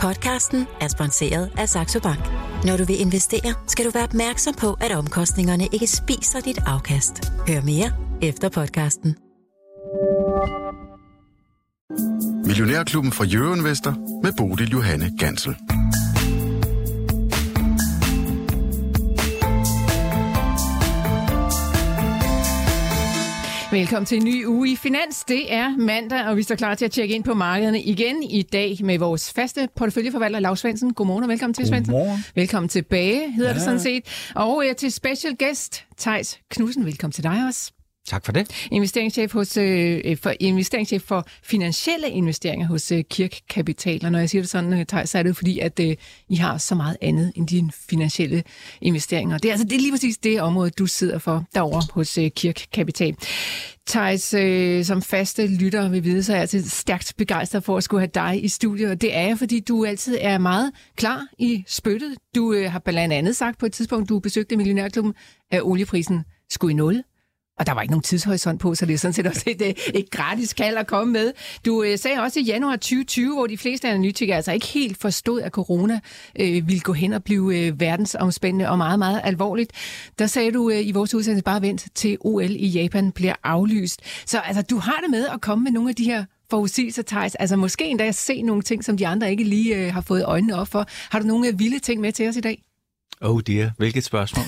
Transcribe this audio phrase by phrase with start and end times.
[0.00, 2.20] Podcasten er sponsoreret af Saxo Bank.
[2.64, 7.32] Når du vil investere, skal du være opmærksom på, at omkostningerne ikke spiser dit afkast.
[7.48, 9.16] Hør mere efter podcasten.
[12.46, 15.56] Millionærklubben fra Jørgen Vester med Bodil Johanne Gansel.
[23.76, 25.24] Velkommen til en ny uge i Finans.
[25.24, 28.42] Det er mandag, og vi står klar til at tjekke ind på markederne igen i
[28.42, 30.94] dag med vores faste porteføljeforvalter, Lars Svendsen.
[30.94, 31.94] Godmorgen og velkommen til, Svendsen.
[31.94, 32.24] Godmorgen.
[32.34, 33.54] Velkommen tilbage, hedder ja.
[33.54, 34.30] det sådan set.
[34.34, 36.86] Og uh, til special guest, Tejs Knudsen.
[36.86, 37.72] Velkommen til dig også.
[38.06, 38.68] Tak for det.
[38.70, 44.04] Investeringschef, hos, øh, for, investeringschef for finansielle investeringer hos øh, Kirk Kapital.
[44.04, 45.96] Og når jeg siger det sådan, øh, Thijs, så er det fordi, at øh,
[46.28, 48.42] I har så meget andet end dine finansielle
[48.80, 49.38] investeringer.
[49.38, 52.30] Det er, altså, det er lige præcis det område, du sidder for derovre hos øh,
[52.30, 53.16] Kirk Kapital.
[53.86, 57.84] Thijs, øh, som faste lytter vil vide, så er jeg altid stærkt begejstret for at
[57.84, 58.90] skulle have dig i studiet.
[58.90, 62.14] Og det er jeg, fordi du altid er meget klar i spyttet.
[62.34, 65.14] Du øh, har blandt andet sagt på et tidspunkt, du besøgte Millionærklubben,
[65.50, 67.02] at olieprisen skulle i nul.
[67.58, 69.74] Og der var ikke nogen tidshorisont på, så det er sådan set også et, øh,
[69.94, 71.32] et gratis kald at komme med.
[71.66, 75.40] Du øh, sagde også i januar 2020, hvor de fleste analytikere altså ikke helt forstod,
[75.40, 76.00] at corona
[76.40, 79.72] øh, ville gå hen og blive øh, verdensomspændende og meget, meget alvorligt.
[80.18, 84.00] Der sagde du øh, i vores udsendelse bare vent til OL i Japan bliver aflyst.
[84.26, 87.34] Så altså, du har det med at komme med nogle af de her forudsigelser, Thijs.
[87.34, 90.56] Altså måske endda se nogle ting, som de andre ikke lige øh, har fået øjnene
[90.56, 90.86] op for.
[91.10, 92.62] Har du nogle øh, vilde ting med til os i dag?
[93.20, 94.44] Oh dear, hvilket spørgsmål.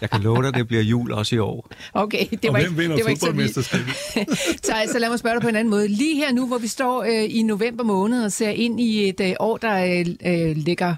[0.00, 1.70] Jeg kan love dig, det bliver jul også i år.
[1.92, 3.94] Okay, det Og var hvem ikke, vinder det var ikke så fodboldmesterskabet?
[4.66, 5.88] så, så lad mig spørge dig på en anden måde.
[5.88, 9.20] Lige her nu, hvor vi står øh, i november måned og ser ind i et
[9.20, 10.90] øh, år, der øh, ligger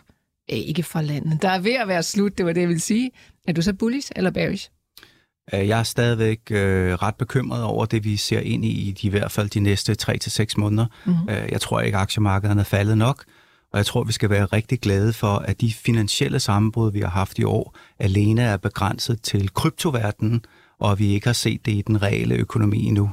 [0.51, 1.43] øh, ikke fra landet.
[1.43, 3.11] Der er ved at være slut, det var det, jeg ville sige.
[3.49, 4.71] Er du så bullish eller bearish?
[5.55, 9.07] Øh, Jeg er stadigvæk øh, ret bekymret over det, vi ser ind i, i de,
[9.07, 10.87] i hvert fald de næste 3-6 måneder.
[11.05, 11.29] Mm-hmm.
[11.29, 13.25] Jeg tror ikke, aktiemarkederne er faldet nok,
[13.75, 17.09] og jeg tror, vi skal være rigtig glade for, at de finansielle sammenbrud, vi har
[17.09, 20.45] haft i år, alene er begrænset til kryptoverdenen,
[20.81, 23.11] og at vi ikke har set det i den reelle økonomi endnu.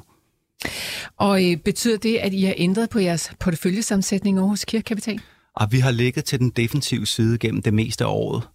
[1.18, 5.22] Og øh, betyder det, at I har ændret på jeres porteføljesammensætning over hos Kirkekapital?
[5.56, 8.48] Og vi har ligget til den defensive side gennem det meste af året.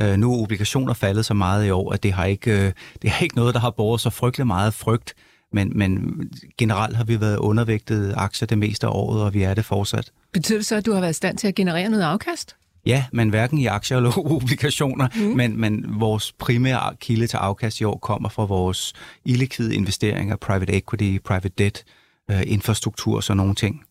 [0.00, 2.72] Øh, nu er obligationer faldet så meget i år, at det har ikke, øh,
[3.02, 5.14] det har ikke noget, der har båret så frygtelig meget frygt.
[5.52, 6.20] Men, men
[6.58, 10.12] generelt har vi været undervægtet aktier det meste af året, og vi er det fortsat.
[10.32, 12.56] Betyder det så, at du har været i stand til at generere noget afkast?
[12.86, 15.22] Ja, men hverken i aktier eller obligationer, mm.
[15.22, 18.92] men, men vores primære kilde til afkast i år kommer fra vores
[19.24, 21.84] illikvide investeringer, private equity, private debt,
[22.30, 23.84] øh, infrastruktur og sådan nogle ting.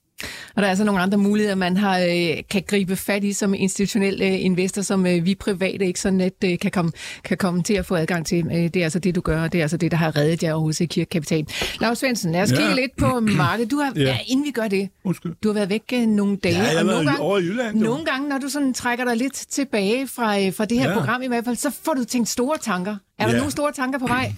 [0.56, 3.54] Og der er altså nogle andre muligheder, man har, øh, kan gribe fat i som
[3.54, 6.92] institutionel øh, investor, som øh, vi private ikke så net kan, komme,
[7.24, 8.44] kan komme til at få adgang til.
[8.46, 10.56] Det er altså det, du gør, og det er altså det, der har reddet jer
[10.56, 11.46] hos Kirkekapital.
[11.82, 12.58] Lars Svendsen, lad os Ja.
[12.58, 13.72] kigge lidt på markedet.
[13.72, 14.02] Du har, ja.
[14.02, 14.18] Ja.
[14.28, 15.32] Inden vi gør det, Undskyld.
[15.44, 16.56] du har været væk nogle dage.
[16.56, 17.78] Ja, jeg og nogle været over i Jylland.
[17.78, 17.84] jo.
[17.86, 20.98] nogle gange, når du sådan trækker dig lidt tilbage fra, fra det her ja.
[20.98, 22.96] Program i hvert fald, så får du tænkt store tanker.
[23.20, 23.38] Er der Ja.
[23.38, 24.34] nogle store tanker på vej?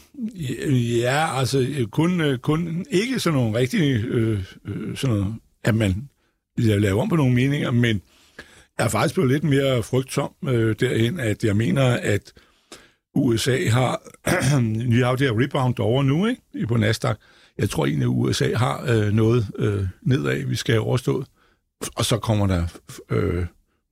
[1.02, 4.40] Ja, altså kun, kun ikke sådan nogle rigtige, øh,
[4.96, 6.10] sådan noget, at man
[6.58, 8.02] laver om på nogle meninger, men
[8.78, 12.34] jeg er faktisk blevet lidt mere frygtsom øh, derhen, at jeg mener, at
[13.16, 14.02] USA har,
[14.92, 17.18] vi har jo det her rebound over nu, ikke, på Nasdaq.
[17.58, 21.26] Jeg tror egentlig, at USA har øh, noget øh, nedad, vi skal overstå,
[21.96, 22.68] og så kommer der
[23.10, 23.46] øh,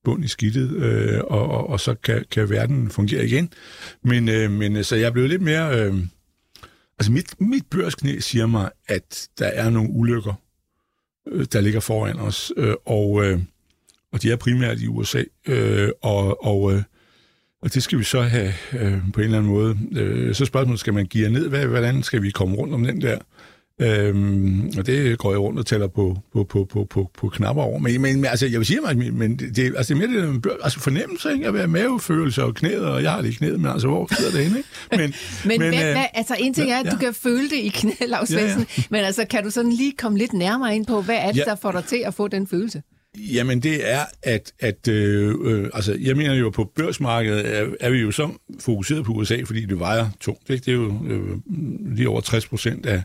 [0.04, 3.54] bund i skidtet, øh, og, og, og så kan, kan verden fungere igen.
[4.04, 5.80] Men, øh, men øh, så jeg er blevet lidt mere...
[5.80, 5.96] Øh,
[7.00, 10.34] altså mit, mit børsknæ siger mig, at der er nogle ulykker,
[11.28, 13.40] Øh, der ligger foran os, øh, og, øh,
[14.12, 16.84] og de er primært i USA, øh, og, og, øh,
[17.62, 19.78] og det skal vi så have øh, på en eller anden måde.
[19.92, 21.50] Øh, så spørgsmålet, skal man give ned?
[21.50, 23.18] Hvad, hvordan skal vi komme rundt om den der?
[23.82, 27.64] Øhm, og det går jeg rundt og tæller på, på, på, på, på, på knapper
[27.64, 27.80] over.
[27.80, 30.80] Men, men altså, jeg vil sige men- men det, altså, er mere det, der- altså
[30.80, 31.48] fornemmelse, ikke?
[31.48, 34.32] At være mavefølelse og knæet, og jeg har det i knæet, men altså, hvor sidder
[34.32, 34.70] det henne, ikke?
[34.98, 35.00] Men,
[35.46, 37.56] Men, men hvad, øh, hvad, altså en ting er, at ja, du kan føle det
[37.58, 38.56] i knæ, Lars Ja, ja.
[38.90, 41.44] Men altså kan du sådan lige komme lidt nærmere ind på, hvad er det, Ja.
[41.44, 42.82] der får dig til at få den følelse?
[43.34, 47.90] Jamen det er, at, at øh, øh, altså, jeg mener jo, på børsmarkedet er, er
[47.90, 48.30] vi jo så
[48.60, 50.50] fokuseret på USA, fordi det vejer tungt.
[50.50, 50.66] Ikke?
[50.66, 51.22] Det er jo øh,
[51.96, 53.04] lige over 60 procent af,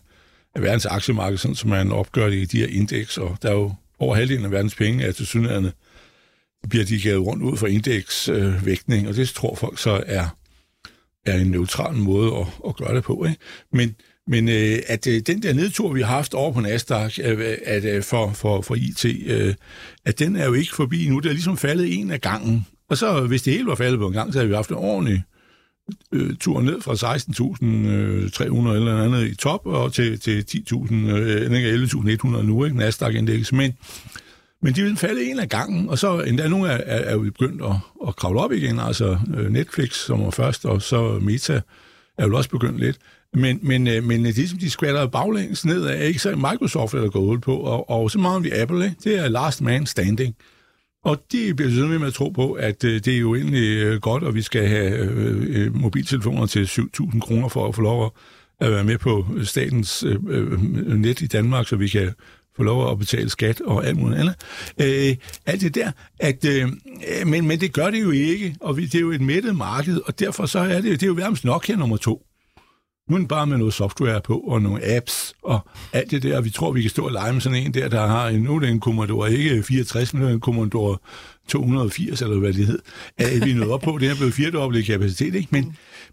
[0.56, 3.54] af verdens aktiemarked, sådan som man opgør det i de her indeks, og der er
[3.54, 5.70] jo over halvdelen af verdens penge, er til synligheden
[6.68, 10.36] bliver de givet rundt ud for indeksvægtning, øh, og det tror folk så er,
[11.26, 13.24] er en neutral måde at, at gøre det på.
[13.24, 13.40] Ikke?
[13.72, 13.94] Men,
[14.26, 17.84] men øh, at øh, den der nedtur, vi har haft over på Nasdaq øh, at,
[17.84, 19.54] øh, for, for, for IT, øh,
[20.04, 21.18] at den er jo ikke forbi nu.
[21.18, 22.66] Det er ligesom faldet en af gangen.
[22.88, 24.76] Og så, hvis det hele var faldet på en gang, så havde vi haft en
[24.76, 25.35] ordentlig øh,
[26.12, 31.50] Øh, tur ned fra 16.300 øh, eller andet i top og til, til 10.000, øh,
[31.84, 32.76] 11.100 nu, ikke?
[32.76, 33.52] Nasdaq-indeks.
[33.52, 33.72] Men,
[34.62, 37.62] Men de vil falde en af gangen, og så endda nogle er, er, er begyndt
[37.62, 37.76] at,
[38.08, 38.80] at kravle op igen.
[38.80, 41.60] Altså øh, Netflix, som var først, og så Meta
[42.18, 42.98] er jo også begyndt lidt.
[43.34, 46.94] Men, men, øh, men det, som ligesom, de skvatter baglæns ned af, ikke så Microsoft
[46.94, 48.96] er der gået på, og, og så meget vi Apple, ikke?
[49.04, 50.36] det er last man standing.
[51.06, 54.00] Og de bliver sådan med at tro på, at øh, det er jo egentlig øh,
[54.00, 58.16] godt, og vi skal have øh, øh mobiltelefoner til 7.000 kroner for at få lov
[58.60, 60.62] at være med på statens øh, øh,
[60.98, 62.12] net i Danmark, så vi kan
[62.56, 64.34] få lov at betale skat og alt muligt andet.
[64.80, 65.16] Øh,
[65.46, 65.90] alt det der.
[66.20, 66.68] At, øh,
[67.26, 70.00] men, men det gør det jo ikke, og vi, det er jo et mættet marked,
[70.06, 72.22] og derfor så er det, det er jo nærmest her nummer to.
[73.10, 75.60] Nu bare med noget software på, og nogle apps, og
[75.92, 76.40] alt det der.
[76.40, 78.56] Vi tror, vi kan stå og lege med sådan en der, der har en, nu
[78.56, 80.98] er det en Commodore, ikke 64, men en Commodore
[81.48, 82.78] 280, eller hvad det hed.
[83.16, 85.48] At vi er nået op på, det er blevet firedoblet i kapacitet, ikke?
[85.50, 85.64] Men,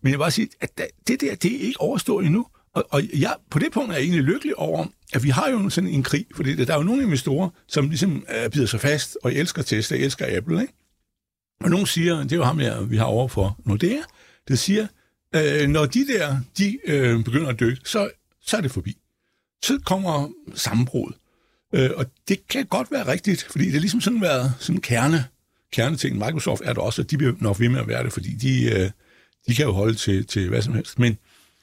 [0.01, 2.45] men jeg vil bare sige, at det der, det er ikke overstået endnu.
[2.73, 5.69] Og, og jeg, på det punkt er jeg egentlig lykkelig over, at vi har jo
[5.69, 8.11] sådan en krig, fordi der er jo nogle investorer, som ligesom
[8.45, 10.73] uh, bider sig fast, og elsker Tesla, elsker Apple, ikke?
[11.63, 14.01] Og nogen siger, det er jo ham, jeg, vi har overfor Nordea,
[14.47, 14.87] det siger,
[15.35, 18.09] Øh, når de der, de øh, begynder at dykke, så,
[18.41, 18.97] så er det forbi.
[19.63, 21.11] Så kommer sammenbrud.
[21.73, 25.25] Øh, og det kan godt være rigtigt, fordi det er ligesom sådan været sådan kerne,
[25.71, 26.17] kerneting.
[26.17, 28.63] Microsoft er det også, og de bliver nok ved med at være det, fordi de,
[28.63, 28.89] øh,
[29.47, 30.99] de kan jo holde til, til hvad som helst.
[30.99, 31.17] Men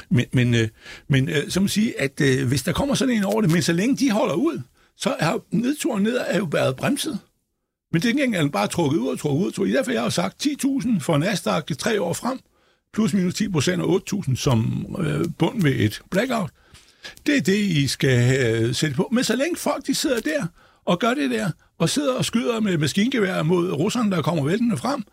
[0.08, 0.68] men, men, øh,
[1.08, 3.72] men øh, som sige, at øh, hvis der kommer sådan en over det, men så
[3.72, 4.60] længe de holder ud,
[4.96, 7.18] så har nedturen ned er jo været bremset.
[7.92, 9.48] Men det er den bare trukket ud og trukket ud.
[9.48, 9.74] Og trukket.
[9.74, 12.40] Derfor jeg har sagt 10.000 for Nasdaq tre år frem,
[12.92, 16.50] plus minus 10 procent og 8.000 som øh, bund ved et blackout.
[17.26, 19.08] Det er det, I skal øh, sætte på.
[19.12, 20.46] Men så længe folk de sidder der
[20.84, 24.76] og gør det der, og sidder og skyder med maskingevær mod russerne, der kommer væltende
[24.76, 25.04] frem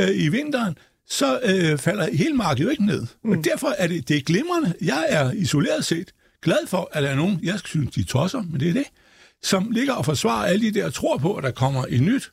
[0.00, 0.78] øh, i vinteren,
[1.08, 3.06] så øh, falder hele markedet jo ikke ned.
[3.24, 3.30] Mm.
[3.30, 4.74] Og derfor er det, det er glimrende.
[4.80, 6.10] Jeg er isoleret set
[6.42, 8.86] glad for, at der er nogen, jeg synes, de tosser, men det er det,
[9.42, 12.32] som ligger og forsvarer alle de der og tror på, at der kommer et nyt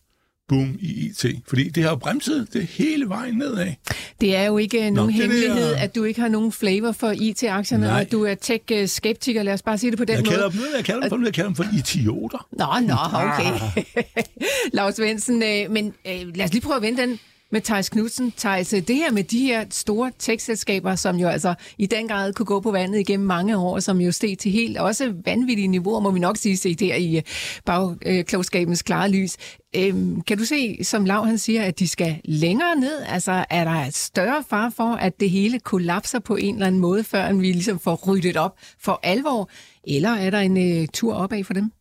[0.52, 1.26] boom i IT.
[1.48, 3.74] Fordi det har jo bremset det hele vejen nedad.
[4.22, 5.78] Det er jo ikke Nå, nogen hemmelighed, er...
[5.78, 8.02] at du ikke har nogen flavor for IT-aktierne, Nej.
[8.02, 9.44] og du er tech-skeptiker.
[9.44, 10.30] Lad os bare sige det på den jeg måde.
[10.30, 12.48] Kalder dem, jeg kalder dem for, jeg kalder dem for idioter.
[12.52, 13.84] Nå, nå, okay.
[14.78, 17.20] Lars Svendsen, øh, men øh, lad os lige prøve at vende den
[17.52, 18.34] med Thijs Knudsen.
[18.38, 22.46] Thijs, det her med de her store tekstselskaber, som jo altså i den grad kunne
[22.46, 26.12] gå på vandet igennem mange år, som jo steg til helt også vanvittige niveauer, må
[26.12, 27.24] vi nok sige, se der i øh,
[27.66, 29.38] bagklogskabens øh, klare lys.
[29.76, 33.02] Øhm, kan du se, som Lav han siger, at de skal længere ned?
[33.08, 36.82] Altså er der et større far for, at det hele kollapser på en eller anden
[36.82, 39.50] måde, før vi ligesom får ryddet op for alvor?
[39.84, 41.72] Eller er der en øh, tur opad for dem?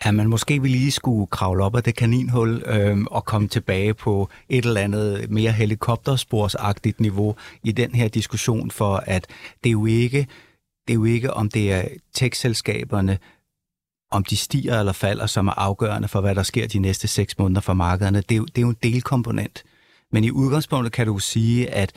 [0.00, 3.94] At man måske vil lige skulle kravle op af det kaninhul øh, og komme tilbage
[3.94, 9.26] på et eller andet mere helikoptersporsagtigt niveau i den her diskussion, for at
[9.64, 10.18] det er jo ikke,
[10.88, 13.18] det er jo ikke om det er tech-selskaberne,
[14.10, 17.38] om de stiger eller falder, som er afgørende for, hvad der sker de næste seks
[17.38, 18.20] måneder for markederne.
[18.20, 19.64] Det er, jo, det er jo en delkomponent.
[20.12, 21.92] Men i udgangspunktet kan du sige, at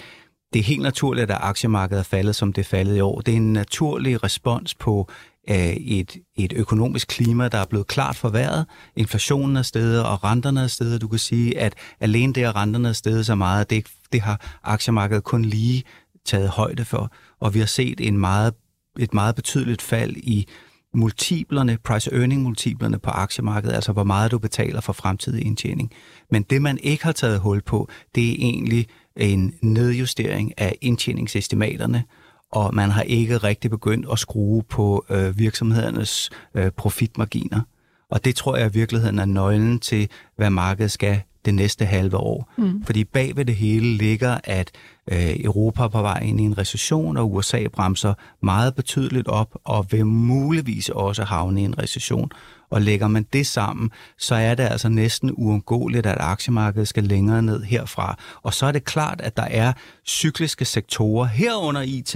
[0.53, 3.21] det er helt naturligt, at aktiemarkedet er faldet, som det er faldet i år.
[3.21, 5.09] Det er en naturlig respons på
[5.55, 8.65] et, et økonomisk klima, der er blevet klart forværret.
[8.95, 11.01] Inflationen er stedet, og renterne er stedet.
[11.01, 14.59] Du kan sige, at alene det, at renterne er stedet så meget, det, det har
[14.63, 15.83] aktiemarkedet kun lige
[16.25, 17.11] taget højde for.
[17.39, 18.53] Og vi har set en meget,
[18.99, 20.47] et meget betydeligt fald i
[20.93, 25.91] multiplerne, price-earning-multiplerne på aktiemarkedet, altså hvor meget du betaler for fremtidig indtjening.
[26.31, 32.03] Men det, man ikke har taget hul på, det er egentlig en nedjustering af indtjeningsestimaterne,
[32.51, 37.61] og man har ikke rigtig begyndt at skrue på øh, virksomhedernes øh, profitmarginer.
[38.09, 42.18] Og det tror jeg i virkeligheden er nøglen til, hvad markedet skal det næste halve
[42.18, 42.51] år.
[42.57, 42.83] Mm.
[42.83, 44.71] Fordi bag ved det hele ligger, at
[45.11, 49.56] øh, Europa er på vej ind i en recession, og USA bremser meget betydeligt op,
[49.63, 52.31] og vil muligvis også havne i en recession.
[52.69, 57.42] Og lægger man det sammen, så er det altså næsten uundgåeligt, at aktiemarkedet skal længere
[57.42, 58.18] ned herfra.
[58.42, 59.73] Og så er det klart, at der er
[60.06, 62.16] cykliske sektorer herunder IT,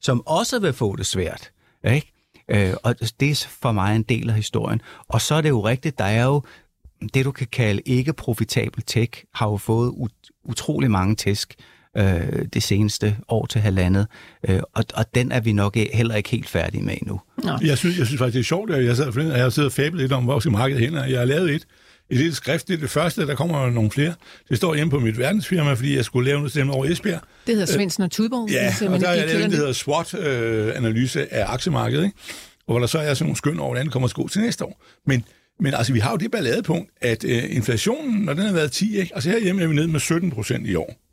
[0.00, 1.50] som også vil få det svært.
[1.84, 2.12] Ikke?
[2.48, 4.80] Øh, og det er for mig en del af historien.
[5.08, 6.42] Og så er det jo rigtigt, der er jo
[7.14, 11.54] det, du kan kalde ikke profitabel tech, har jo fået ut- utrolig mange tæsk
[11.96, 14.06] øh, det seneste år til halvandet,
[14.48, 17.20] øh, og, og den er vi nok heller ikke helt færdige med endnu.
[17.44, 17.58] Nå.
[17.62, 19.72] Jeg, synes, jeg synes faktisk, det er sjovt, at jeg, sad, jeg har siddet og
[19.72, 21.66] fablet lidt om, hvor skal markedet hen, jeg har lavet et,
[22.10, 24.14] et lille skrift, det er det første, der kommer nogle flere.
[24.48, 27.20] Det står hjemme på mit verdensfirma, fordi jeg skulle lave noget over Esbjerg.
[27.46, 28.50] Det hedder Svendsen og Tudborg.
[28.50, 32.16] Ja, og der er lavet det, der hedder SWOT-analyse af aktiemarkedet, ikke?
[32.66, 34.40] og hvor der så er sådan nogle skøn over, hvordan det kommer at gå til
[34.40, 34.82] næste år.
[35.06, 35.24] Men
[35.62, 38.98] men altså, vi har jo det balladepunkt, at øh, inflationen, når den har været 10,
[38.98, 39.14] ikke?
[39.14, 41.09] altså herhjemme er vi nede med 17 procent i år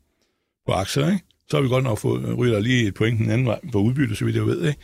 [0.68, 1.24] på aktier, ikke?
[1.50, 3.78] så har vi godt nok fået øh, ryger lige et point den anden vej på
[3.78, 4.68] udbytte, så vidt jeg ved.
[4.68, 4.80] Ikke?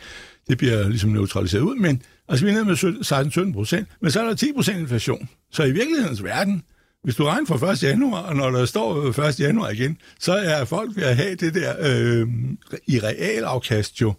[0.48, 4.20] Det bliver ligesom neutraliseret ud, men, Altså, vi er nede med 16-17 procent, men så
[4.20, 5.28] er der 10 procent inflation.
[5.52, 6.62] Så i virkelighedens verden,
[7.02, 7.82] hvis du regner fra 1.
[7.82, 9.40] januar, og når der står øh, 1.
[9.40, 12.28] januar igen, så er folk ved at have det der øh,
[12.86, 14.14] i realafkast jo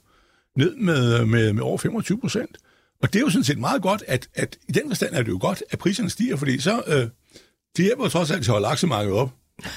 [0.57, 2.57] ned med, med, med over 25 procent.
[3.01, 5.29] Og det er jo sådan set meget godt, at, at i den forstand er det
[5.29, 7.07] jo godt, at priserne stiger, fordi så øh,
[7.77, 9.31] det hjælper trods alt til at holde aktiemarkedet op.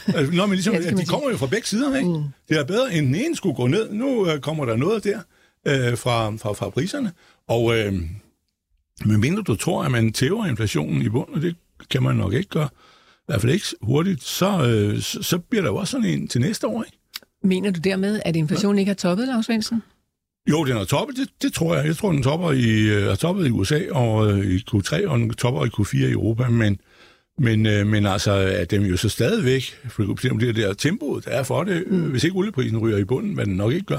[0.07, 2.09] Altså, når man ligesom, ja, de kommer jo fra begge sider, ikke?
[2.09, 2.25] Mm.
[2.49, 3.93] Det er bedre, end den ene skulle gå ned.
[3.93, 5.21] Nu øh, kommer der noget der
[5.67, 7.13] øh, fra, fra, fra priserne.
[7.49, 7.93] Og øh,
[9.05, 11.57] mindre du tror, at man tæver inflationen i bunden, og det
[11.91, 12.69] kan man nok ikke gøre,
[13.13, 16.29] i hvert fald ikke hurtigt, så, øh, så, så bliver der jo også sådan en
[16.29, 16.99] til næste år, ikke?
[17.43, 18.81] Mener du dermed, at inflationen ja.
[18.81, 19.83] ikke har toppet, Lars Svendsen?
[20.51, 21.87] Jo, den har toppet, det, det tror jeg.
[21.87, 25.19] Jeg tror, den topper i, øh, har toppet i USA og øh, i Q3, og
[25.19, 26.81] den topper i Q4 i Europa, men,
[27.39, 30.03] men, øh, men altså, at dem jo så stadigvæk, for
[30.41, 32.11] det der tempoet, der er for det, mm.
[32.11, 33.99] hvis ikke olieprisen ryger i bunden, hvad den nok ikke gør,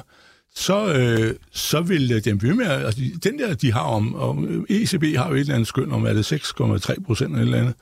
[0.56, 4.66] så, øh, så vil øh, dem blive med, altså den der, de har om, om
[4.70, 7.74] ECB har jo et eller andet skøn om, er det 6,3 procent eller, eller andet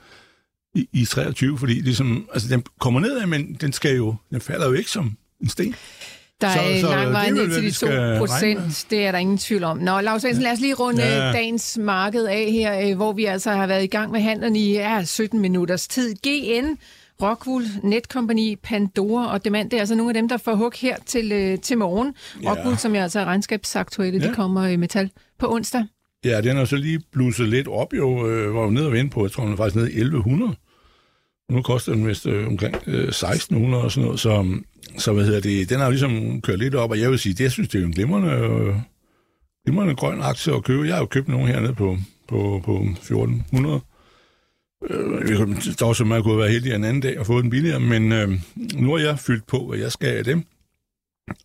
[0.76, 4.68] i, i 23, fordi ligesom, altså den kommer nedad, men den skal jo, den falder
[4.68, 5.76] jo ikke som en sten.
[6.42, 9.38] Der er så, så lang vej ned til de 2 procent, det er der ingen
[9.38, 9.78] tvivl om.
[9.78, 11.32] Nå, Lars Hansen, lad os lige runde ja.
[11.32, 14.72] dagens marked af her, øh, hvor vi altså har været i gang med handlen i
[14.72, 16.16] ja, 17 minutters tid.
[16.16, 16.66] GN,
[17.22, 20.96] Rockwool, Netcompany, Pandora og Demand, det er altså nogle af dem, der får hug her
[21.06, 22.16] til, øh, til morgen.
[22.44, 22.52] Ja.
[22.52, 24.30] Rockwool, som jeg altså er regnskabsaktuelle, ja.
[24.30, 25.84] de kommer i metal på onsdag.
[26.26, 29.10] Ja, den har så lige blusset lidt op, jo, øh, var jo nede og vende
[29.10, 30.56] på, jeg tror, den er faktisk nede i 1100.
[31.52, 34.46] Nu koster den vist øh, omkring øh, 1600 og sådan noget, så,
[34.98, 37.34] så hvad hedder det, den har jo ligesom kørt lidt op, og jeg vil sige,
[37.34, 38.76] det jeg synes, det er en glimrende, øh,
[39.66, 40.88] glimrende grøn aktie at købe.
[40.88, 43.82] Jeg har jo købt nogen hernede på, på, på 1400.
[44.90, 45.28] Øh,
[45.80, 48.12] der var så meget kunne være heldig en anden dag og få den billigere, men
[48.12, 48.30] øh,
[48.76, 50.44] nu har jeg fyldt på, hvad jeg skal af dem.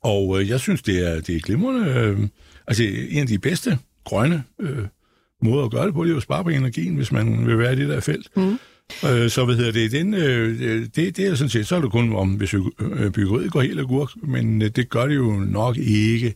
[0.03, 1.91] Og øh, jeg synes, det er, det er glimrende.
[1.91, 2.29] Øh,
[2.67, 4.87] altså, en af de bedste grønne øh,
[5.43, 7.59] måder at gøre det på, det er jo at spare på energien, hvis man vil
[7.59, 8.37] være i det der felt.
[8.37, 8.59] Mm.
[9.05, 10.61] Øh, så hvad hedder det, den, øh,
[10.97, 12.61] det, det er sådan set, så er det kun om, hvis øh,
[13.11, 16.35] byggeriet går helt agurk, men øh, det gør det jo nok ikke.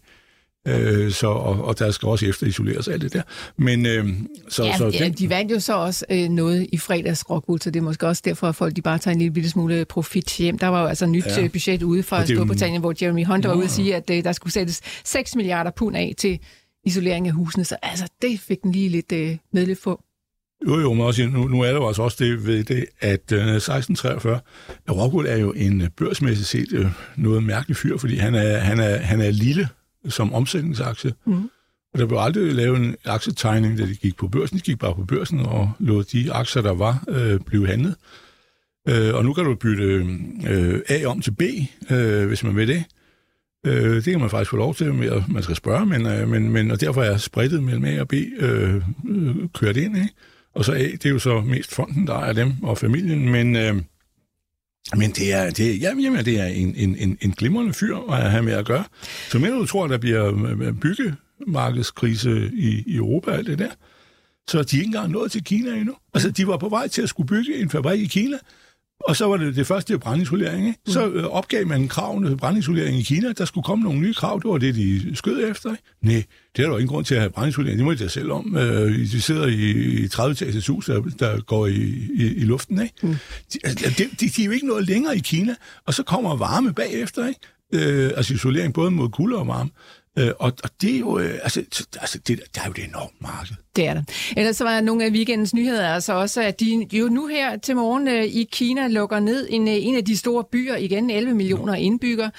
[0.69, 3.23] Øh, så, og, og der skal også efterisoleres alt det der.
[3.57, 4.09] Men, øh,
[4.49, 7.61] så, ja, så ja, den, de vandt jo så også øh, noget i fredags Rockwool,
[7.61, 9.85] så det er måske også derfor, at folk de bare tager en lille bitte smule
[9.85, 10.59] profit hjem.
[10.59, 11.43] Der var jo altså nyt ja.
[11.43, 14.33] Øh, budget ude fra Storbritannien, hvor Jeremy Hunt var ude at sige, at øh, der
[14.33, 16.39] skulle sættes 6 milliarder pund af til
[16.85, 17.65] isolering af husene.
[17.65, 20.03] Så altså, det fik den lige lidt øh, medløb på.
[20.65, 23.39] Jo, jo, men også, nu, nu er der også også det ved det, at uh,
[23.39, 24.41] 1643,
[24.91, 26.87] Rockwool er jo en uh, børsmæssigt set uh,
[27.17, 29.69] noget mærkelig fyr, fordi han er, han er, han er lille
[30.09, 31.13] som omsætningsaktie.
[31.27, 31.51] Mm.
[31.93, 34.57] Og der blev aldrig lavet en aktietegning, da de gik på børsen.
[34.57, 37.95] De gik bare på børsen og lod de aktier, der var, uh, blive handlet.
[38.91, 41.43] Uh, og nu kan du bytte uh, A om til B,
[41.91, 42.85] uh, hvis man vil det.
[43.69, 46.51] Uh, det kan man faktisk få lov til, med, man skal spørge, men, uh, men,
[46.51, 48.83] men og derfor er spredet mellem A og B uh,
[49.55, 50.15] kørt ind, ikke?
[50.57, 53.57] Og så A, det er jo så mest fonden, der er dem, og familien, men,
[53.57, 53.75] øh,
[54.97, 58.31] men det er, det, er, jamen, det er en, en, en, en glimrende fyr at
[58.31, 58.85] have med at gøre.
[59.29, 63.59] Så mener du tror, at der bliver øh, byggemarkedskrise i, i Europa og alt det
[63.59, 63.71] der,
[64.49, 65.95] så de er ikke engang nået til Kina endnu.
[66.15, 68.37] Altså, de var på vej til at skulle bygge en fabrik i Kina,
[69.01, 70.67] og så var det det første brændisolering.
[70.67, 70.81] Ikke?
[70.87, 73.33] Så øh, opgav man kravene til brændisolering i Kina.
[73.33, 74.41] Der skulle komme nogle nye krav.
[74.43, 75.71] Det var det, de skød efter.
[75.71, 75.83] Ikke?
[76.03, 76.25] Nej,
[76.57, 77.79] det er der jo ingen grund til at have brændisolering.
[77.79, 78.57] Det må de selv om.
[78.57, 82.83] Øh, de sidder i 30 etagers hus, der, der går i, i, i luften.
[82.83, 82.95] Ikke?
[83.03, 83.17] Mm.
[83.53, 85.55] De, altså, de, de, de er jo ikke noget længere i Kina.
[85.87, 87.29] Og så kommer varme bagefter.
[87.29, 87.41] Ikke?
[87.73, 89.71] Øh, altså isolering både mod kulde og varme.
[90.19, 91.65] Øh, og, og det er jo, øh, altså,
[92.01, 93.57] altså det, der er jo det enormt marked.
[93.77, 94.05] Det er det.
[94.37, 97.77] Ellers så var nogle af weekendens nyheder altså også, at de jo nu her til
[97.77, 101.35] morgen øh, i Kina lukker ned en, øh, en af de store byer igen, 11
[101.35, 101.81] millioner ja.
[101.81, 102.31] indbyggere.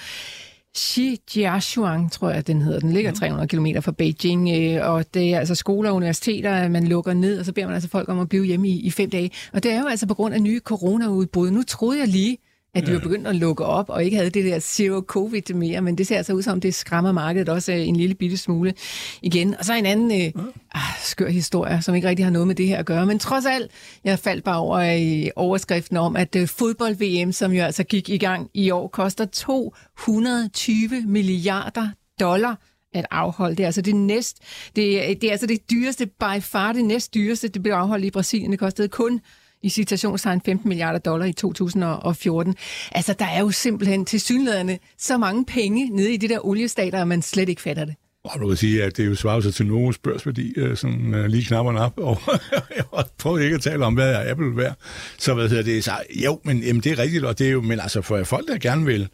[0.78, 2.80] Xijiaxuan, tror jeg, den hedder.
[2.80, 6.86] Den ligger 300 km fra Beijing, øh, og det er altså skoler og universiteter, man
[6.86, 9.10] lukker ned, og så beder man altså folk om at blive hjemme i, i fem
[9.10, 9.30] dage.
[9.52, 11.50] Og det er jo altså på grund af nye coronaudbrud.
[11.50, 12.38] Nu troede jeg lige,
[12.78, 15.80] at de var begyndt at lukke op, og ikke havde det der zero covid mere,
[15.80, 18.74] men det ser altså ud som, det skræmmer markedet også en lille bitte smule
[19.22, 19.54] igen.
[19.58, 20.44] Og så en anden øh,
[20.74, 23.46] ah, skør historie, som ikke rigtig har noget med det her at gøre, men trods
[23.46, 23.70] alt,
[24.04, 28.18] jeg faldt bare over i overskriften om, at øh, fodbold-VM, som jo altså gik i
[28.18, 31.88] gang i år, koster 220 milliarder
[32.20, 32.58] dollar
[32.94, 33.56] at afholde.
[33.56, 34.38] Det er altså det næst,
[34.76, 38.10] det, det er altså det dyreste, by far det næst dyreste, det blev afholdt i
[38.10, 38.50] Brasilien.
[38.50, 39.20] Det kostede kun
[39.62, 42.54] i citationstegn 15 milliarder dollar i 2014.
[42.92, 47.00] Altså, der er jo simpelthen til synlædende så mange penge nede i de der oliestater,
[47.00, 47.94] at man slet ikke fatter det.
[48.24, 51.14] Og du kan sige, at det er jo svarer sig til nogen spørgsmålsværdi, øh, sådan
[51.14, 52.18] uh, lige knapperne op, og
[52.76, 52.84] jeg
[53.18, 54.76] prøver ikke at tale om, hvad er Apple værd.
[55.18, 55.84] Så hvad hedder det?
[55.84, 55.92] Så,
[56.24, 58.58] jo, men jamen, det er rigtigt, og det er jo, men altså for folk, der
[58.58, 59.08] gerne vil,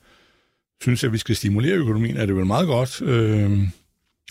[0.82, 3.02] synes, at vi skal stimulere økonomien, er det vel meget godt.
[3.02, 3.58] Øh,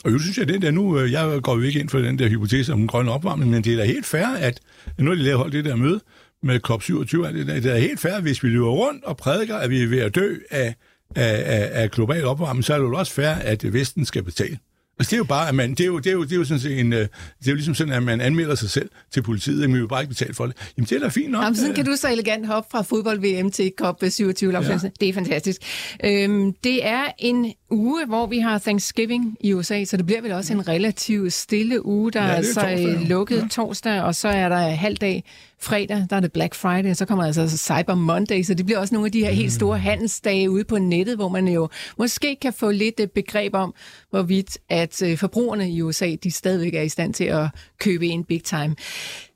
[0.03, 2.19] og jo synes jeg, det der nu, øh, jeg går jo ikke ind for den
[2.19, 4.59] der hypotese om den grønne opvarmning, men det er da helt fair, at
[4.99, 6.01] nu har de lavet holdt det der møde
[6.43, 9.69] med COP27, det, der, det er helt fair, hvis vi løber rundt og prædiker, at
[9.69, 10.75] vi er ved at dø af,
[11.15, 14.57] af, af, af global opvarmning, så er det jo også fair, at Vesten skal betale.
[15.03, 16.35] Altså, det er jo bare, at man, det er jo, det er jo, det er
[16.35, 17.07] jo sådan set en, øh, det
[17.47, 20.01] er jo ligesom sådan, at man anmelder sig selv til politiet, men vi vil bare
[20.01, 20.55] ikke betale for det.
[20.77, 21.43] Jamen, det er da fint nok.
[21.43, 24.45] Jamen, sådan kan du så elegant hoppe fra fodbold-VM til COP27.
[24.45, 24.79] Ja.
[24.99, 25.61] Det er fantastisk.
[26.03, 30.31] Øhm, det er en uge, hvor vi har Thanksgiving i USA, så det bliver vel
[30.31, 32.11] også en relativt stille uge.
[32.11, 33.47] Der ja, er altså torsdag, lukket ja.
[33.51, 35.23] torsdag, og så er der halvdag
[35.63, 38.79] fredag, der er det Black Friday, og så kommer altså Cyber Monday, så det bliver
[38.79, 42.37] også nogle af de her helt store handelsdage ude på nettet, hvor man jo måske
[42.41, 43.73] kan få lidt et begreb om,
[44.09, 47.47] hvorvidt at øh, forbrugerne i USA, de stadigvæk er i stand til at
[47.79, 48.75] købe en big time.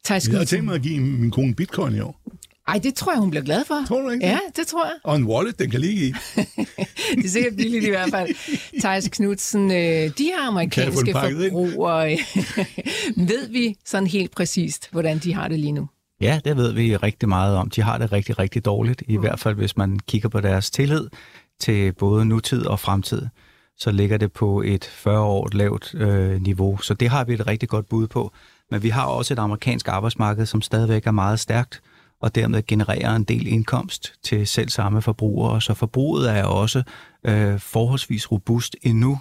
[0.10, 2.22] Jeg har tænkt mig at give min kone bitcoin i år.
[2.68, 3.84] Ej, det tror jeg, hun bliver glad for.
[3.88, 4.94] Tror du ikke Ja, det tror jeg.
[5.04, 6.14] Og en wallet, den kan ligge i.
[7.16, 8.30] det er sikkert billigt i hvert fald.
[8.80, 9.78] Thijs Knudsen, øh,
[10.18, 12.18] de her amerikanske forbrugere,
[13.32, 15.88] ved vi sådan helt præcist, hvordan de har det lige nu?
[16.22, 17.70] Ja, det ved vi rigtig meget om.
[17.70, 19.22] De har det rigtig, rigtig dårligt, i mm.
[19.22, 21.08] hvert fald hvis man kigger på deres tillid
[21.60, 23.22] til både nutid og fremtid,
[23.78, 26.78] så ligger det på et 40 år lavt øh, niveau.
[26.78, 28.32] Så det har vi et rigtig godt bud på.
[28.72, 31.82] Men vi har også et amerikansk arbejdsmarked, som stadigvæk er meget stærkt,
[32.22, 35.62] og dermed genererer en del indkomst til selv samme forbrugere.
[35.62, 36.84] Så forbruget er også
[37.24, 39.20] øh, forholdsvis robust endnu.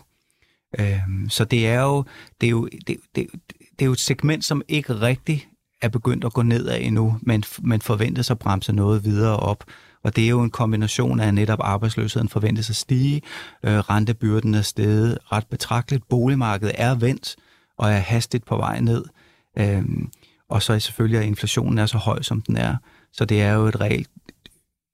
[0.81, 2.05] Øh, så det er jo,
[2.41, 5.49] det er jo, det, det, det er jo et segment, som ikke rigtig
[5.83, 9.65] er begyndt at gå nedad endnu, men, men forventes at bremse noget videre op.
[10.07, 13.23] Og det er jo en kombination af netop arbejdsløsheden forventes at stige,
[13.63, 17.37] øh, rentebyrden er steget ret betragteligt, boligmarkedet er vendt
[17.79, 19.05] og er hastigt på vej ned.
[19.59, 19.85] Øh,
[20.49, 22.77] og så er selvfølgelig, at inflationen er så høj, som den er.
[23.13, 24.11] Så det er jo et reelt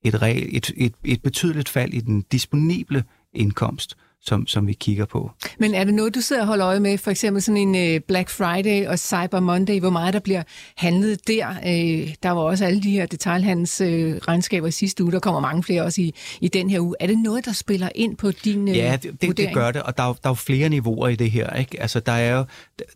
[0.04, 3.04] et, reelt, et, et, et betydeligt fald i den disponible
[3.34, 5.30] indkomst som, som vi kigger på.
[5.58, 8.00] Men er det noget, du sidder og holder øje med, for eksempel sådan en uh,
[8.08, 10.42] Black Friday og Cyber Monday, hvor meget der bliver
[10.76, 11.48] handlet der?
[11.50, 15.40] Uh, der var også alle de her detaljhandels uh, regnskaber i sidste uge, der kommer
[15.40, 16.94] mange flere også i, i den her uge.
[17.00, 19.96] Er det noget, der spiller ind på din Ja, det, det, det gør det, og
[19.96, 21.52] der er, der er jo flere niveauer i det her.
[21.56, 21.82] Ikke?
[21.82, 22.44] Altså, der, er jo,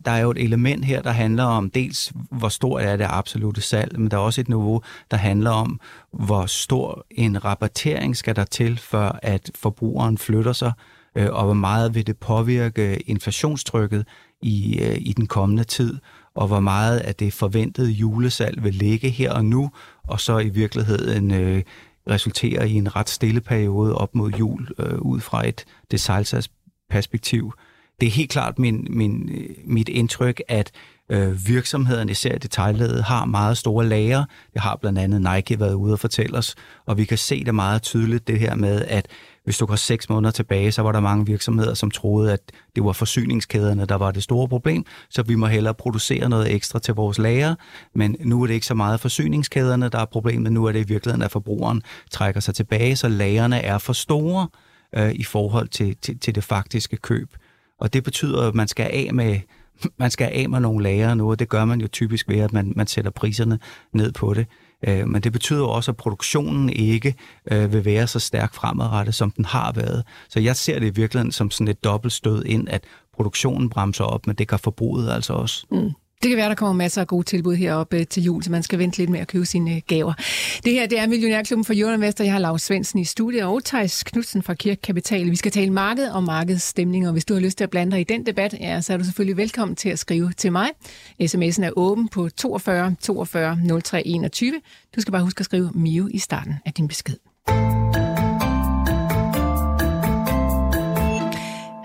[0.05, 3.61] der er jo et element her, der handler om dels, hvor stort er det absolute
[3.61, 5.79] salg, men der er også et niveau, der handler om,
[6.13, 10.71] hvor stor en rabattering skal der til, for at forbrugeren flytter sig
[11.17, 14.05] øh, og hvor meget vil det påvirke inflationstrykket
[14.41, 15.97] i, øh, i den kommende tid,
[16.35, 19.71] og hvor meget af det forventede julesalg vil ligge her og nu,
[20.03, 21.63] og så i virkeligheden øh,
[22.09, 26.49] resultere i en ret stille periode op mod jul, øh, ud fra et det
[26.89, 27.53] perspektiv.
[28.01, 30.71] Det er helt klart min, min, øh, mit indtryk, at
[31.09, 34.25] øh, virksomhederne, især detaljledet, har meget store lager.
[34.53, 37.55] Det har blandt andet Nike været ude og fortælle os, og vi kan se det
[37.55, 39.07] meget tydeligt, det her med, at
[39.47, 42.39] hvis du går seks måneder tilbage, så var der mange virksomheder, som troede, at
[42.75, 46.79] det var forsyningskæderne, der var det store problem, så vi må hellere producere noget ekstra
[46.79, 47.55] til vores lager.
[47.95, 50.51] Men nu er det ikke så meget forsyningskæderne, der er problemet.
[50.51, 51.81] Nu er det i virkeligheden, at forbrugeren
[52.11, 54.47] trækker sig tilbage, så lagerne er for store
[54.95, 57.35] øh, i forhold til, til, til det faktiske køb.
[57.79, 59.39] Og det betyder, at man skal af med
[59.97, 62.53] man skal af med nogle lager nu, og det gør man jo typisk ved, at
[62.53, 63.59] man, man sætter priserne
[63.93, 64.47] ned på det.
[64.87, 67.15] Øh, men det betyder også, at produktionen ikke
[67.51, 70.03] øh, vil være så stærk fremadrettet, som den har været.
[70.29, 74.03] Så jeg ser det i virkeligheden som sådan et dobbelt stød ind, at produktionen bremser
[74.03, 75.65] op, men det kan forbruget altså også.
[75.71, 75.91] Mm.
[76.21, 78.63] Det kan være, der kommer masser af gode tilbud heroppe øh, til jul, så man
[78.63, 80.13] skal vente lidt med at købe sine øh, gaver.
[80.65, 82.23] Det her det er Millionærklubben for Jørgen Vester.
[82.23, 85.31] Jeg har Lars Svendsen i studiet og Thijs Knudsen fra Kirk Kapital.
[85.31, 88.01] Vi skal tale marked og markedsstemning, og hvis du har lyst til at blande dig
[88.01, 90.69] i den debat, ja, så er du selvfølgelig velkommen til at skrive til mig.
[91.23, 94.53] SMS'en er åben på 42 42 03 21.
[94.95, 97.15] Du skal bare huske at skrive Mio i starten af din besked.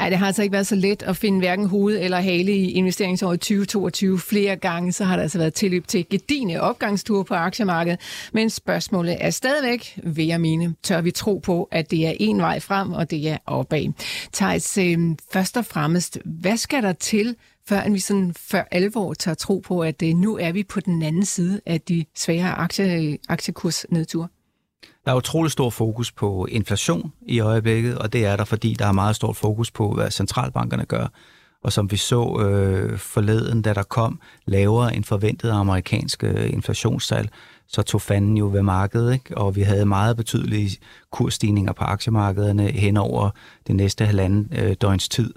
[0.02, 2.70] Ja, det har altså ikke været så let at finde hverken hoved eller hale i
[2.70, 4.18] investeringsåret 2022.
[4.18, 8.00] Flere gange så har der altså været tilløb til gedigende opgangsture på aktiemarkedet.
[8.32, 12.38] Men spørgsmålet er stadigvæk, vil jeg mene, tør vi tro på, at det er en
[12.38, 13.92] vej frem, og det er opad.
[14.32, 14.98] Thijs, øh,
[15.32, 17.36] først og fremmest, hvad skal der til,
[17.68, 21.02] før vi sådan før alvor tør tro på, at øh, nu er vi på den
[21.02, 24.28] anden side af de svære aktie, øh, aktiekursnedture?
[25.04, 28.86] Der er utrolig stor fokus på inflation i øjeblikket, og det er der, fordi der
[28.86, 31.06] er meget stort fokus på, hvad centralbankerne gør.
[31.64, 37.28] Og som vi så øh, forleden, da der kom lavere end forventet amerikanske inflationstal,
[37.68, 39.38] så tog fanden jo ved markedet, ikke?
[39.38, 40.78] og vi havde meget betydelige
[41.10, 43.30] kursstigninger på aktiemarkederne hen over
[43.66, 45.34] det næste halvanden øh, døgns tid.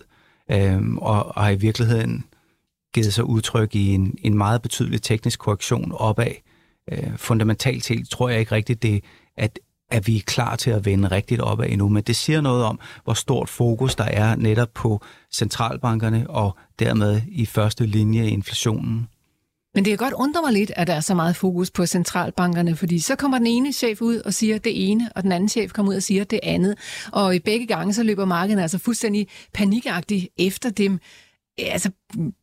[0.51, 2.23] Øhm, og, og har i virkeligheden
[2.93, 6.31] givet sig udtryk i en, en meget betydelig teknisk korrektion opad.
[6.91, 9.03] Øh, fundamentalt set tror jeg ikke rigtigt, det
[9.37, 9.59] at
[9.91, 11.89] at vi er klar til at vende rigtigt op af endnu.
[11.89, 15.01] Men det siger noget om, hvor stort fokus der er netop på
[15.33, 19.07] centralbankerne og dermed i første linje inflationen.
[19.75, 22.75] Men det kan godt undre mig lidt, at der er så meget fokus på centralbankerne,
[22.75, 25.71] fordi så kommer den ene chef ud og siger det ene, og den anden chef
[25.71, 26.75] kommer ud og siger det andet.
[27.11, 30.99] Og i begge gange så løber markedet altså fuldstændig panikagtigt efter dem.
[31.57, 31.91] Altså,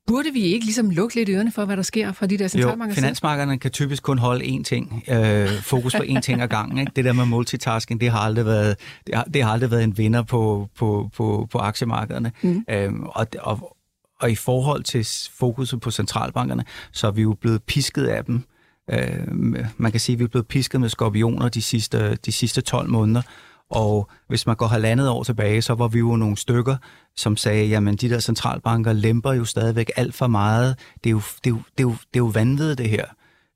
[0.06, 2.94] burde vi ikke ligesom lukke lidt ørerne for, hvad der sker fra de der centralbanker?
[2.94, 6.78] Jo, finansmarkederne kan typisk kun holde én ting, øh, fokus på én ting ad gangen.
[6.78, 6.92] Ikke?
[6.96, 9.98] Det der med multitasking, det har aldrig været, det har, det har aldrig været en
[9.98, 12.32] vinder på, på, på, på aktiemarkederne.
[12.42, 12.64] Mm.
[12.70, 13.76] Øhm, og, og,
[14.20, 18.42] og i forhold til fokuset på centralbankerne, så er vi jo blevet pisket af dem.
[18.90, 22.60] Øh, man kan sige, at vi er blevet pisket med skorpioner de sidste, de sidste
[22.60, 23.22] 12 måneder.
[23.70, 26.76] Og hvis man går halvandet år tilbage, så var vi jo nogle stykker,
[27.16, 30.78] som sagde, jamen de der centralbanker lemper jo stadigvæk alt for meget.
[31.04, 33.04] Det er jo, det er jo, det er jo, det er jo vanvittigt det her.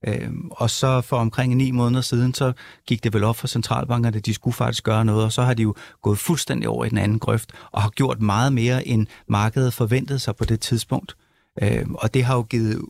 [0.08, 2.52] Øhm, og så for omkring ni måneder siden, så
[2.86, 5.54] gik det vel op for centralbankerne, at de skulle faktisk gøre noget, og så har
[5.54, 9.06] de jo gået fuldstændig over i den anden grøft, og har gjort meget mere, end
[9.28, 11.16] markedet forventede sig på det tidspunkt.
[11.62, 12.82] Øhm, og det har jo givet,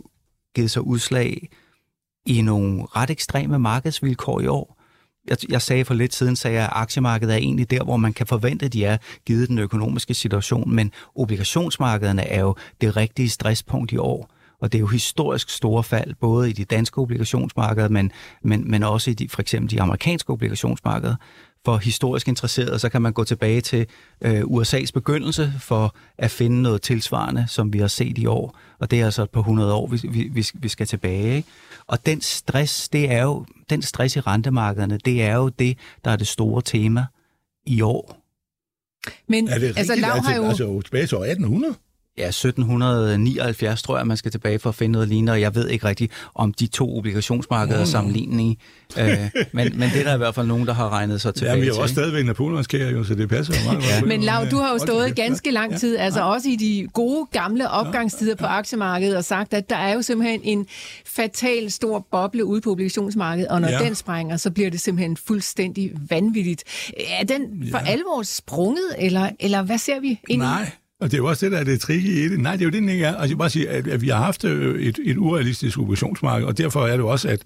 [0.54, 1.48] givet sig udslag
[2.26, 4.75] i nogle ret ekstreme markedsvilkår i år.
[5.28, 8.12] Jeg, jeg sagde for lidt siden, sagde jeg, at aktiemarkedet er egentlig der, hvor man
[8.12, 13.28] kan forvente, at de er, givet den økonomiske situation, men obligationsmarkederne er jo det rigtige
[13.28, 17.88] stresspunkt i år og det er jo historisk store fald, både i de danske obligationsmarkeder,
[17.88, 18.12] men,
[18.42, 21.16] men, men også i de, for eksempel de amerikanske obligationsmarkeder.
[21.64, 23.86] For historisk interesserede, så kan man gå tilbage til
[24.20, 28.58] øh, USA's begyndelse for at finde noget tilsvarende, som vi har set i år.
[28.78, 31.36] Og det er altså på 100 år, vi, vi, vi skal tilbage.
[31.36, 31.48] Ikke?
[31.88, 36.10] Og den stress, det er jo, den stress i rentemarkederne, det er jo det, der
[36.10, 37.06] er det store tema
[37.66, 38.22] i år.
[39.28, 40.44] Men er det altså, Lav har jo...
[40.44, 41.74] Altså tilbage til år 1800?
[42.18, 45.68] Ja, 1779, tror jeg, man skal tilbage for at finde noget lignende, og jeg ved
[45.68, 48.56] ikke rigtigt, om de to obligationsmarkeder er sammenlignelige.
[48.98, 49.06] øh,
[49.52, 51.60] men, men det er der i hvert fald nogen, der har regnet sig tilbage Ja,
[51.60, 54.04] vi har også stadigvæk Napoleonskære, jo, så det passer jo meget ja.
[54.04, 57.70] Men Lav, du har jo stået ganske lang tid, altså også i de gode gamle
[57.70, 60.66] opgangstider på aktiemarkedet, og sagt, at der er jo simpelthen en
[61.06, 63.78] fatal stor boble ude på obligationsmarkedet, og når ja.
[63.78, 66.64] den sprænger, så bliver det simpelthen fuldstændig vanvittigt.
[67.20, 67.86] Er den for ja.
[67.86, 70.70] alvor sprunget, eller, eller hvad ser vi ind Nej.
[71.00, 72.40] Og det er jo også det, der er det tricky i det.
[72.40, 73.14] Nej, det er jo det, den ikke er.
[73.14, 76.58] Altså, jeg bare sige, at, at vi har haft øh, et, et urealistisk obligationsmarked, og
[76.58, 77.42] derfor er det jo også, at,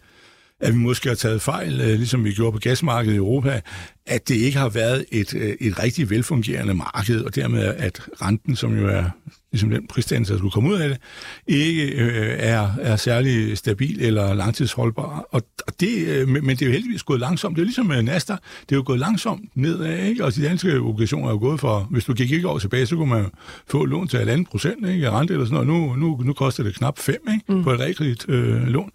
[0.60, 3.60] at vi måske har taget fejl, øh, ligesom vi gjorde på gasmarkedet i Europa,
[4.06, 8.56] at det ikke har været et, øh, et rigtig velfungerende marked, og dermed at renten,
[8.56, 9.04] som jo er
[9.52, 10.98] ligesom den prisdannelse, der skulle komme ud af det,
[11.46, 15.26] ikke øh, er, er særlig stabil eller langtidsholdbar.
[15.30, 17.56] Og, og det, øh, men det er jo heldigvis gået langsomt.
[17.56, 20.24] Det er jo ligesom med Nasdaq, det er jo gået langsomt nedad, ikke?
[20.24, 22.96] Og de danske obligationer er jo gået for, hvis du gik ikke år tilbage, så
[22.96, 23.26] kunne man
[23.66, 25.10] få lån til andet procent, ikke?
[25.10, 25.90] Rente eller sådan noget.
[25.90, 27.52] Nu, nu, nu koster det knap 5, ikke?
[27.52, 27.62] Mm.
[27.62, 28.90] På et realkredit øh, lån.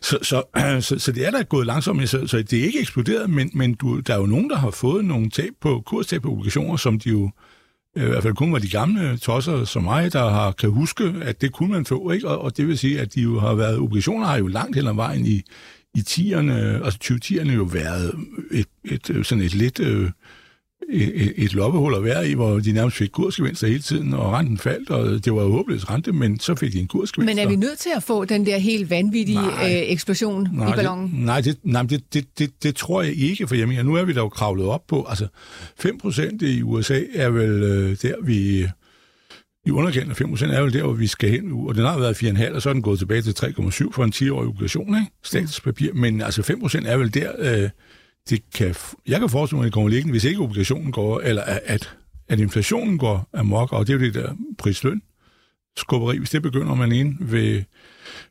[0.00, 0.42] Så, så,
[0.88, 3.74] så, så, det er da gået langsomt, så, så det er ikke eksploderet, men, men
[3.74, 6.98] du, der er jo nogen, der har fået nogle tab på, kurstab på obligationer, som
[6.98, 7.30] de jo
[7.96, 11.14] Øh, i hvert fald kun var de gamle tosser som mig, der har, kan huske,
[11.22, 12.28] at det kunne man få, ikke?
[12.28, 14.86] Og, og det vil sige, at de jo har været, obligationer har jo langt hen
[14.86, 15.42] ad vejen i,
[15.94, 16.52] i 10'erne,
[16.84, 18.14] altså 20-10'erne jo været
[18.50, 20.10] et, et, sådan et lidt øh,
[20.90, 24.58] et, et loppehul at være i, hvor de nærmest fik kursgevinster hele tiden, og renten
[24.58, 27.36] faldt, og det var håbløst rente, men så fik de en kursgevinst.
[27.36, 30.72] Men er vi nødt til at få den der helt vanvittige nej, øh, eksplosion nej,
[30.72, 31.10] i ballonen?
[31.10, 33.94] Det, nej, det, nej det, det, det, det tror jeg ikke, for jeg mener, nu
[33.94, 35.26] er vi da jo kravlet op på, altså
[35.84, 38.66] 5% i USA er vel øh, der, vi
[39.66, 41.98] i underkendt af 5% er vel der, hvor vi skal hen nu, og den har
[41.98, 45.10] været 4,5, og så er den gået tilbage til 3,7 for en 10-årig obligation, ikke?
[45.24, 47.70] Statspapir, men altså 5% er vel der, øh,
[48.30, 48.74] det kan,
[49.06, 51.96] jeg kan forestille mig, at det kommer liggende, hvis ikke obligationen går, eller at,
[52.28, 55.02] at inflationen går amok, og det er jo det der prisløn,
[55.76, 57.62] skubberi, hvis det begynder man ind ved,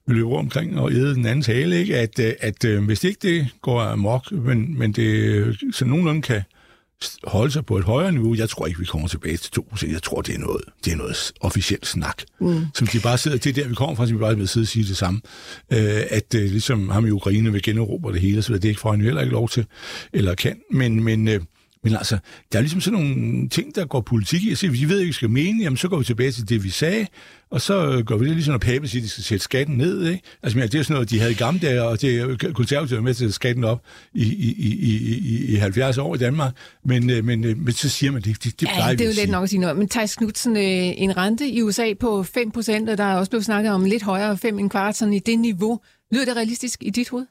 [0.07, 1.97] ved løbe omkring og æde den andens hale, ikke?
[1.97, 6.21] At, øh, at, at, hvis ikke det går amok, men, men det øh, så nogenlunde
[6.21, 6.41] kan,
[7.23, 8.35] holde sig på et højere niveau.
[8.35, 9.91] Jeg tror ikke, vi kommer tilbage til 2%.
[9.91, 12.65] Jeg tror, det er noget, det er noget officielt snak, mm.
[12.73, 14.67] som de bare sidder til der, vi kommer fra, som vi bare vil sidde og
[14.67, 15.21] sige det samme.
[15.73, 18.81] Øh, at øh, ligesom ham i Ukraine vil generobre det hele, så det er ikke
[18.81, 19.65] for, han heller ikke lov til,
[20.13, 20.59] eller kan.
[20.71, 21.41] Men, men øh,
[21.83, 22.17] men altså,
[22.51, 24.49] der er ligesom sådan nogle ting, der går politik i.
[24.49, 26.63] Altså, hvis vi ved ikke, vi skal mene, jamen så går vi tilbage til det,
[26.63, 27.07] vi sagde,
[27.51, 30.07] og så går vi det ligesom, når Pape siger, at de skal sætte skatten ned.
[30.07, 30.23] Ikke?
[30.43, 33.13] Altså, det er sådan noget, de havde i gamle dage, og det konservative med til
[33.13, 36.53] at sætte skatten op i, i, i, i, i 70 år i Danmark.
[36.85, 39.05] Men, øh, men, øh, men så siger man, det, det, det plejer ja, det er
[39.05, 39.77] jo lidt nok at sige noget.
[39.77, 43.29] Men Thijs Knudsen, øh, en rente i USA på 5 procent, og der er også
[43.29, 45.79] blevet snakket om lidt højere, 5 en kvart, sådan i det niveau.
[46.11, 47.25] Lyder det realistisk i dit hoved?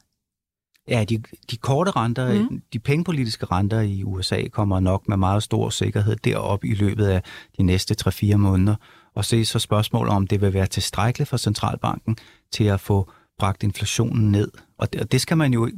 [0.89, 2.63] Ja, de, de korte renter, mm.
[2.73, 7.23] de pengepolitiske renter i USA kommer nok med meget stor sikkerhed derop i løbet af
[7.59, 8.77] de næste 3-4 måneder.
[9.15, 12.17] Og se så spørgsmålet om det vil være tilstrækkeligt for centralbanken
[12.53, 14.51] til at få bragt inflationen ned.
[14.79, 15.71] Og det, og det skal man jo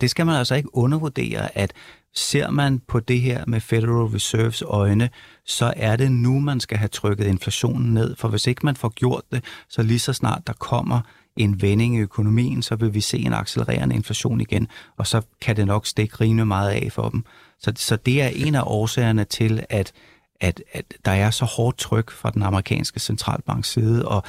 [0.00, 1.72] det skal man altså ikke undervurdere, at
[2.14, 5.10] ser man på det her med Federal Reserves øjne,
[5.44, 8.16] så er det nu, man skal have trykket inflationen ned.
[8.16, 11.00] For hvis ikke man får gjort det, så lige så snart der kommer
[11.36, 15.56] en vending i økonomien, så vil vi se en accelererende inflation igen, og så kan
[15.56, 17.24] det nok stikke rimelig meget af for dem.
[17.58, 19.92] Så, så det er en af årsagerne til, at,
[20.40, 24.22] at, at der er så hårdt tryk fra den amerikanske centralbanks side, og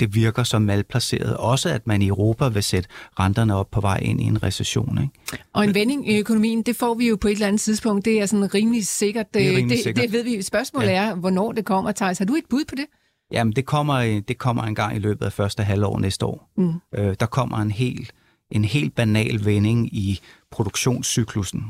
[0.00, 1.36] det virker som malplaceret.
[1.36, 2.88] Også at man i Europa vil sætte
[3.18, 4.98] renterne op på vej ind i en recession.
[5.02, 5.44] Ikke?
[5.52, 8.04] Og en vending i økonomien, det får vi jo på et eller andet tidspunkt.
[8.04, 9.34] Det er sådan rimelig sikkert.
[9.34, 10.02] Det, er rimelig det, sikkert.
[10.02, 10.42] det ved vi.
[10.42, 11.04] Spørgsmålet ja.
[11.04, 11.92] er, hvornår det kommer.
[11.92, 12.86] Thijs, har du et bud på det?
[13.32, 16.50] Jamen, det kommer, det kommer en gang i løbet af første halvår næste år.
[16.56, 16.72] Mm.
[16.94, 18.12] Øh, der kommer en helt,
[18.50, 21.64] en helt banal vending i produktionscyklusen,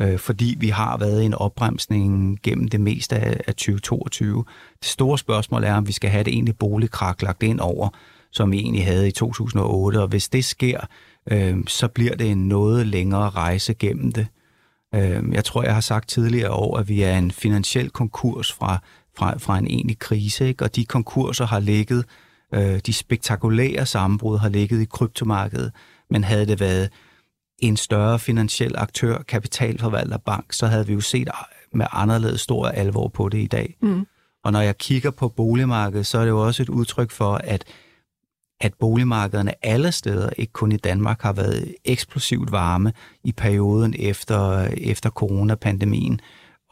[0.00, 4.44] øh, fordi vi har været i en opbremsning gennem det meste af, af 2022.
[4.80, 7.88] Det store spørgsmål er, om vi skal have det egentlig boligkrak lagt ind over,
[8.32, 10.80] som vi egentlig havde i 2008, og hvis det sker,
[11.30, 14.26] øh, så bliver det en noget længere rejse gennem det.
[14.94, 18.82] Øh, jeg tror, jeg har sagt tidligere år, at vi er en finansiel konkurs fra
[19.18, 20.64] fra, fra en egentlig krise, ikke?
[20.64, 22.04] og de konkurser har ligget,
[22.54, 25.72] øh, de spektakulære sammenbrud har ligget i kryptomarkedet,
[26.10, 26.90] men havde det været
[27.58, 31.28] en større finansiel aktør, kapitalforvalter, bank, så havde vi jo set
[31.72, 33.76] med anderledes stor alvor på det i dag.
[33.82, 34.06] Mm.
[34.44, 37.64] Og når jeg kigger på boligmarkedet, så er det jo også et udtryk for, at
[38.60, 42.92] at boligmarkederne alle steder, ikke kun i Danmark, har været eksplosivt varme
[43.24, 46.20] i perioden efter, efter coronapandemien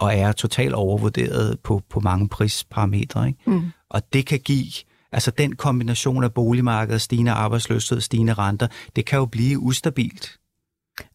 [0.01, 3.27] og er totalt overvurderet på, på mange prisparametre.
[3.27, 3.39] Ikke?
[3.47, 3.63] Mm.
[3.91, 4.73] Og det kan give,
[5.13, 10.39] altså den kombination af boligmarkedet, stigende arbejdsløshed, stigende renter, det kan jo blive ustabilt.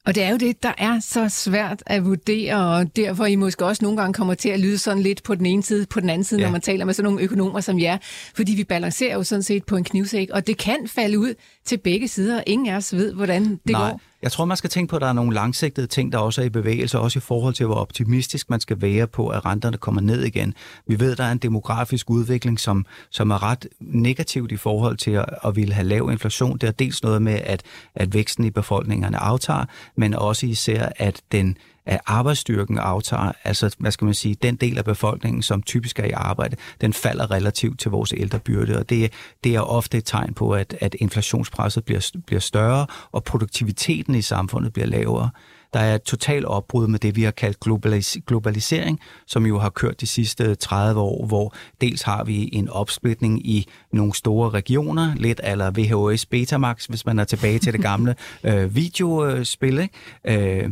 [0.06, 3.66] Og det er jo det, der er så svært at vurdere, og derfor I måske
[3.66, 6.10] også nogle gange kommer til at lyde sådan lidt på den ene side, på den
[6.10, 6.46] anden side, ja.
[6.46, 7.98] når man taler med sådan nogle økonomer som jer.
[8.36, 11.34] Fordi vi balancerer jo sådan set på en knivsæk, og det kan falde ud
[11.66, 13.90] til begge sider, og ingen af os ved, hvordan det Nej.
[13.90, 14.02] går.
[14.22, 16.46] Jeg tror, man skal tænke på, at der er nogle langsigtede ting, der også er
[16.46, 20.02] i bevægelse, også i forhold til, hvor optimistisk man skal være på, at renterne kommer
[20.02, 20.54] ned igen.
[20.88, 24.98] Vi ved, at der er en demografisk udvikling, som, som er ret negativt i forhold
[24.98, 26.58] til at, at ville have lav inflation.
[26.58, 27.64] Det er dels noget med, at,
[27.96, 33.92] at væksten i befolkningerne aftager, men også især, at den at arbejdsstyrken aftager, altså hvad
[33.92, 37.80] skal man sige, den del af befolkningen, som typisk er i arbejde, den falder relativt
[37.80, 39.14] til vores ældrebyrde, og det,
[39.44, 44.22] det er ofte et tegn på, at, at inflationspresset bliver, bliver større, og produktiviteten i
[44.22, 45.30] samfundet bliver lavere.
[45.74, 49.70] Der er et totalt opbrud med det, vi har kaldt globalis- globalisering, som jo har
[49.70, 55.16] kørt de sidste 30 år, hvor dels har vi en opsplitning i nogle store regioner,
[55.16, 60.64] lidt eller VHS Betamax, hvis man er tilbage til det gamle øh, videospil, ikke?
[60.64, 60.70] Øh,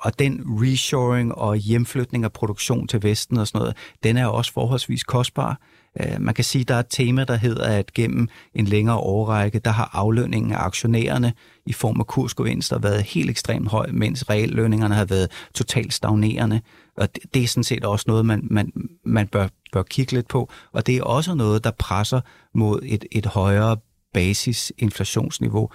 [0.00, 4.52] og den reshoring og hjemflytning af produktion til Vesten og sådan noget, den er også
[4.52, 5.60] forholdsvis kostbar.
[6.00, 8.96] Øh, man kan sige, at der er et tema, der hedder, at gennem en længere
[8.96, 11.32] årrække, der har aflønningen af aktionærerne
[11.66, 16.60] i form af kursgevinster været helt ekstremt høj, mens reallønningerne har været totalt stagnerende.
[16.96, 18.72] Og det, det er sådan set også noget, man, man,
[19.04, 20.50] man bør, bør kigge lidt på.
[20.72, 22.20] Og det er også noget, der presser
[22.54, 23.76] mod et, et højere
[24.14, 25.70] basisinflationsniveau.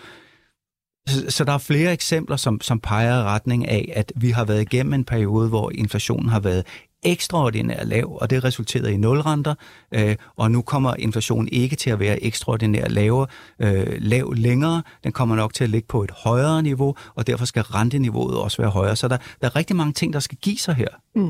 [1.07, 4.45] Så, så der er flere eksempler, som, som peger i retning af, at vi har
[4.45, 6.65] været igennem en periode, hvor inflationen har været
[7.05, 9.55] ekstraordinært lav, og det resulterede i nulrenter,
[9.93, 13.27] øh, og nu kommer inflationen ikke til at være ekstraordinært lavere,
[13.61, 14.83] øh, lav længere.
[15.03, 18.61] Den kommer nok til at ligge på et højere niveau, og derfor skal renteniveauet også
[18.61, 18.95] være højere.
[18.95, 20.87] Så der, der er rigtig mange ting, der skal give sig her.
[21.15, 21.21] Mm.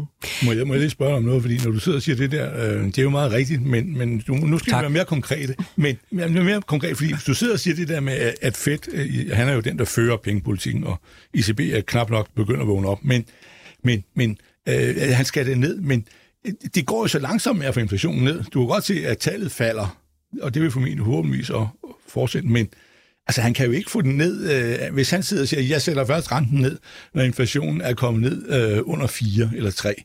[0.45, 2.31] Må, jeg, må jeg lige spørge om noget, fordi når du sidder og siger det
[2.31, 4.79] der, øh, det er jo meget rigtigt, men, men du, nu skal tak.
[4.79, 5.55] vi være mere konkrete.
[5.75, 9.31] Men mere, mere konkret, fordi du sidder og siger det der med, at Fed, øh,
[9.33, 10.99] han er jo den, der fører pengepolitikken, og
[11.33, 13.25] ECB er knap nok begyndt at vågne op, men,
[13.83, 16.07] men, men Øh, han skal det ned, men
[16.45, 18.43] øh, det går jo så langsomt med at få inflationen ned.
[18.43, 19.97] Du kan godt se, at tallet falder,
[20.41, 21.67] og det vil formentlig håbentligvis at
[22.07, 22.67] fortsætte, men
[23.27, 25.81] altså, han kan jo ikke få den ned, øh, hvis han sidder og siger, jeg
[25.81, 26.77] sætter først renten ned,
[27.13, 30.03] når inflationen er kommet ned øh, under 4 eller 3,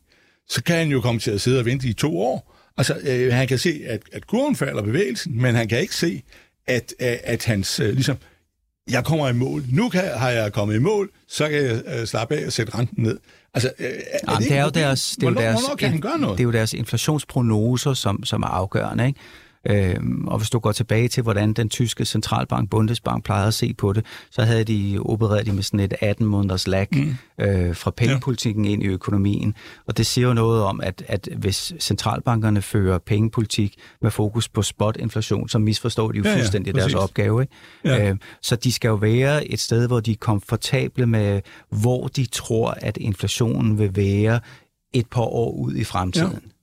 [0.49, 2.57] så kan han jo komme til at sidde og vente i to år.
[2.77, 6.23] Altså, øh, han kan se, at, at kurven falder bevægelsen, men han kan ikke se,
[6.67, 8.17] at, at, at hans, øh, ligesom,
[8.91, 9.65] jeg kommer i mål.
[9.73, 12.75] Nu kan, har jeg kommet i mål, så kan jeg øh, slappe af og sætte
[12.75, 13.19] renten ned.
[13.55, 15.91] Altså, øh, er Jamen, det, det er jo deres, det er jo deres, hvornår kan
[15.91, 16.39] han gøre noget?
[16.39, 19.07] Det er jo deres inflationsprognoser, som, som er afgørende.
[19.07, 19.21] Ikke?
[19.67, 23.75] Øhm, og hvis du går tilbage til, hvordan den tyske centralbank, Bundesbank, plejede at se
[23.75, 27.45] på det, så havde de opereret de med sådan et 18-måneders lag mm.
[27.45, 28.71] øh, fra pengepolitikken ja.
[28.71, 29.55] ind i økonomien.
[29.87, 34.63] Og det siger jo noget om, at, at hvis centralbankerne fører pengepolitik med fokus på
[34.63, 37.43] spot-inflation, så misforstår de jo ja, fuldstændig ja, deres opgave.
[37.43, 37.55] Ikke?
[37.85, 38.09] Ja.
[38.09, 42.27] Øhm, så de skal jo være et sted, hvor de er komfortable med, hvor de
[42.27, 44.41] tror, at inflationen vil være
[44.93, 46.33] et par år ud i fremtiden.
[46.33, 46.60] Ja.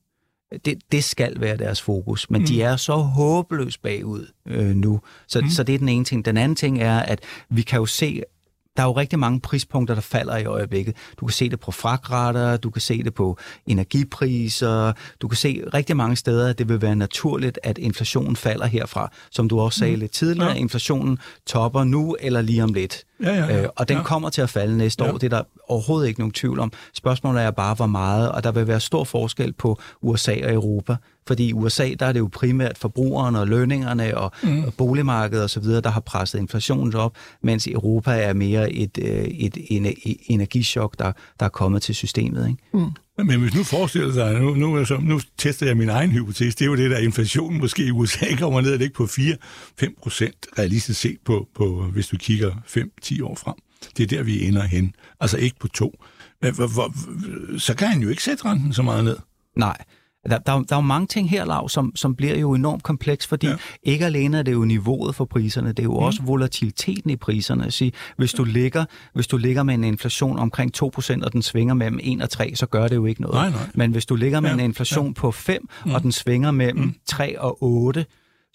[0.64, 2.46] Det, det skal være deres fokus, men mm.
[2.46, 5.00] de er så håbløst bagud øh, nu.
[5.26, 5.48] Så, mm.
[5.48, 6.24] så det er den ene ting.
[6.24, 8.22] Den anden ting er, at vi kan jo se
[8.78, 10.96] der er jo rigtig mange prispunkter, der falder i øjeblikket.
[11.20, 15.62] Du kan se det på fragtrater, du kan se det på energipriser, du kan se
[15.74, 19.12] rigtig mange steder, at det vil være naturligt, at inflationen falder herfra.
[19.30, 20.00] Som du også sagde mm.
[20.00, 20.54] lidt tidligere, ja.
[20.54, 23.04] inflationen topper nu eller lige om lidt.
[23.22, 23.62] Ja, ja, ja.
[23.62, 24.02] Øh, og den ja.
[24.02, 25.12] kommer til at falde næste Ja.
[25.12, 25.18] år.
[25.18, 26.72] Det er der overhovedet ikke nogen tvivl om.
[26.94, 30.96] Spørgsmålet er bare, hvor meget, og der vil være stor forskel på USA og Europa.
[31.26, 34.64] Fordi i USA, der er det jo primært forbrugerne og lønningerne og, mm.
[34.64, 39.08] og boligmarkedet osv., der har presset inflationen op, mens i Europa er mere et, øh,
[39.24, 42.48] et, et energichok, der, der er kommet til systemet.
[42.48, 42.92] Ikke?
[43.24, 46.62] Men hvis nu forestiller sig, nu, nu, så, nu tester jeg min egen hypotese, det
[46.62, 50.46] er jo det der, inflationen måske i USA kommer ned og ikke på 4-5 procent
[50.58, 52.52] realistisk set på, på, hvis du kigger
[53.04, 53.54] 5-10 år frem.
[53.96, 54.94] Det er der, vi ender hen.
[55.20, 56.04] Altså ikke på to.
[56.40, 56.94] Hvor, hvor,
[57.58, 59.16] så kan han jo ikke sætte renten så meget ned.
[59.56, 59.76] Nej.
[60.28, 63.26] Der, der, der er jo mange ting her, Lav, som, som bliver jo enormt kompleks,
[63.26, 63.56] fordi ja.
[63.82, 65.96] Ikke alene er det jo niveauet for priserne, det er jo mm.
[65.96, 67.70] også volatiliteten i priserne.
[67.70, 71.74] Sige, hvis, du ligger, hvis du ligger med en inflation omkring 2%, og den svinger
[71.74, 73.34] mellem 1 og 3, så gør det jo ikke noget.
[73.34, 73.70] Nej, nej.
[73.74, 75.12] Men hvis du ligger med Ja, en inflation ja.
[75.12, 75.94] på 5, mm.
[75.94, 76.94] og den svinger mellem mm.
[77.06, 78.06] 3 og 8,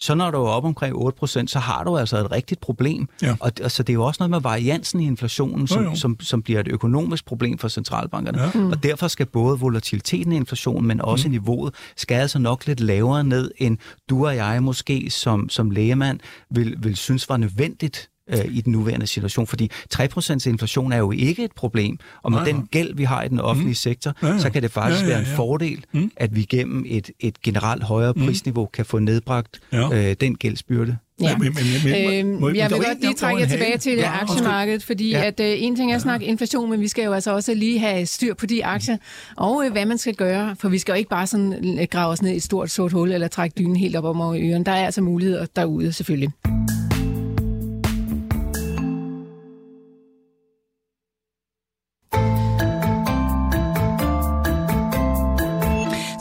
[0.04, 3.08] så når du er op omkring 8%, så har du altså et rigtigt problem.
[3.22, 3.36] Ja.
[3.40, 5.96] Og altså, det er jo også noget med variansen i inflationen, som, Jo, jo.
[5.96, 8.42] som, som bliver et økonomisk problem for centralbankerne.
[8.42, 8.50] Ja.
[8.70, 11.32] Og derfor skal både volatiliteten i inflationen, men også mm.
[11.32, 13.78] niveauet, skal altså nok lidt lavere ned, end
[14.10, 18.72] du og jeg måske som, som lægemand vil, vil synes var nødvendigt øh, i den
[18.72, 19.46] nuværende situation.
[19.46, 22.64] Fordi 3% inflation er jo ikke et problem, og med Nej, den nej.
[22.70, 23.74] gæld, vi har i den offentlige mm.
[23.74, 24.38] sektor, Ja, ja.
[24.38, 25.36] så kan det faktisk Ja, ja, være en ja.
[25.36, 26.10] fordel, Mm.
[26.16, 30.10] at vi gennem et, et generelt højere prisniveau kan få nedbragt Ja.
[30.10, 30.96] øh, den gældsbyrde.
[31.20, 31.36] Ja.
[31.38, 34.20] Men, men, men, Øhm, må- jeg vil godt lige trække jer tilbage til Ja, ja,
[34.22, 35.18] aktiemarkedet, fordi Ja.
[35.18, 35.24] ja.
[35.26, 37.78] at øh, en ting er at snakke inflation, men vi skal jo altså også lige
[37.78, 38.96] have styr på de aktier,
[39.36, 42.12] og øh, hvad man skal gøre, for vi skal jo ikke bare sådan øh, grave
[42.12, 44.64] os ned i et stort sort hul, eller trække dynen helt op om over ørerne.
[44.64, 46.30] Der er altså muligheder derude, selvfølgelig.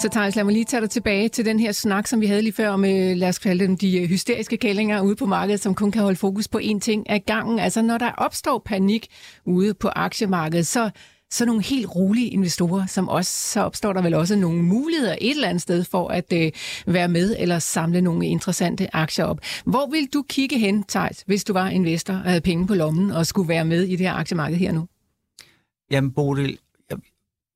[0.03, 2.41] Så Thijs, lad mig lige tage dig tilbage til den her snak, som vi havde
[2.41, 5.59] lige før om, øh, lad os kalde dem de øh, hysteriske kællinger ude på markedet,
[5.59, 7.59] som kun kan holde fokus på én ting ad gangen.
[7.59, 9.07] Altså når der opstår panik
[9.45, 10.89] ude på aktiemarkedet, så
[11.31, 15.31] så nogle helt rolige investorer, som også, så opstår der vel også nogle muligheder et
[15.31, 16.51] eller andet sted for at øh,
[16.87, 19.39] være med eller samle nogle interessante aktier op.
[19.65, 23.11] Hvor vil du kigge hen, Thijs, hvis du var investor og havde penge på lommen
[23.11, 24.87] og skulle være med i det her aktiemarked her nu?
[25.91, 26.57] Jamen, Bodil,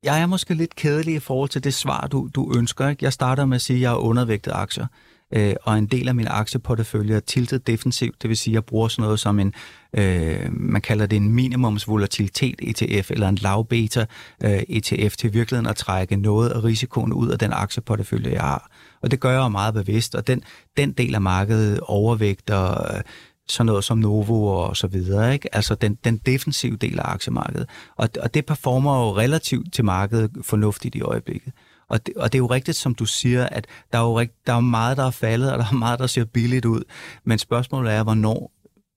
[0.04, 2.90] jeg, jeg er måske lidt kedelig i forhold til det svar, du, du ønsker.
[2.90, 3.06] Ikke?
[3.06, 4.88] Jeg starter med at sige, at jeg er undervægtet aktier,
[5.34, 8.66] øh, og en del af min aktieportefølje er tiltet defensivt, det vil sige, at jeg
[8.66, 9.54] bruger sådan noget som en,
[9.94, 14.06] øh, man kalder det en minimumsvolatilitet ETF, eller en lav beta
[14.44, 18.72] øh, ETF, til virkeligheden at trække noget af risikoen ud af den aktieportefølje, jeg har.
[19.02, 20.44] Og det gør jeg jo meget bevidst, og den,
[20.78, 23.02] den del af markedet overvægter...
[23.50, 25.56] Sådan noget som Novo og så videre, ikke?
[25.56, 27.70] Altså den, den defensive del af aktiemarkedet.
[27.96, 31.54] Og, og det performer jo relativt til markedet fornuftigt i øjeblikket.
[31.90, 34.34] Og det, og det er jo rigtigt, som du siger, at der er jo rigt,
[34.48, 36.82] der er meget, der er faldet, og der er meget, der ser billigt ud.
[37.26, 38.52] Men spørgsmålet er, hvornår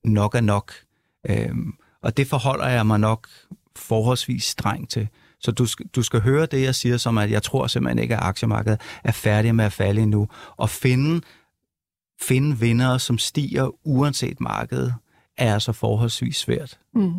[0.05, 0.73] nok er nok.
[1.31, 3.29] Øhm, og det forholder jeg mig nok
[3.77, 5.09] forholdsvis strengt til.
[5.41, 8.17] Så du, skal- du skal høre det, jeg siger, som at jeg tror simpelthen ikke,
[8.17, 10.29] at aktiemarkedet er færdig med at falde endnu.
[10.57, 11.21] Og finde
[12.23, 14.95] finde vinder, som stiger uanset markedet,
[15.39, 16.79] er altså forholdsvis svært.
[16.95, 17.13] Mm.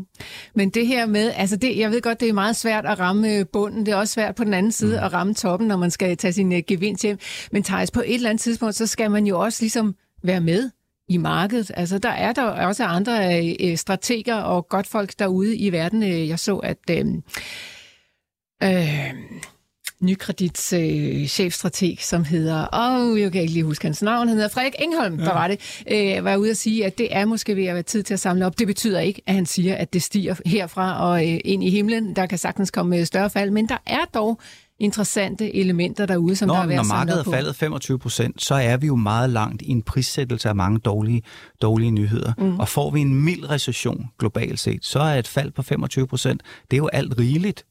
[0.55, 3.35] Men det her med, altså det, jeg ved godt, det er meget svært at ramme
[3.35, 3.85] øh, bunden.
[3.85, 5.05] Det er også svært på den anden side mm.
[5.05, 7.19] at ramme toppen, når man skal tage sin uh, gevinst hjem.
[7.51, 10.69] Men Thijs, på et eller andet tidspunkt, så skal man jo også ligesom være med
[11.09, 11.71] i markedet.
[11.73, 16.03] Altså der er der også andre øh, strateger og godt folk derude i verden.
[16.03, 17.05] Øh, Jeg så, at øh,
[18.63, 19.13] øh,
[20.01, 24.37] Nykredits øh, chefstrateg, som hedder, åh, oh, jeg kan ikke lige huske hans navn, han
[24.37, 25.25] hedder Frederik Engholm, ja.
[25.25, 27.83] der var det, øh, var ude at sige, at det er måske ved at være
[27.83, 28.59] tid til at samle op.
[28.59, 32.15] Det betyder ikke, at han siger, at det stiger herfra og øh, ind i himlen.
[32.15, 34.39] Der kan sagtens komme øh, større fald, men der er dog
[34.81, 38.55] interessante elementer derude, som Når, der er ved når markedet er faldet 25 procent, så
[38.55, 41.21] er vi jo meget langt i en prissættelse af mange dårlige,
[41.61, 42.33] dårlige nyheder.
[42.37, 42.59] Mm.
[42.59, 46.41] Og får vi en mild recession globalt set, så er et fald på 25 procent,
[46.71, 47.65] det er jo alt rigeligt.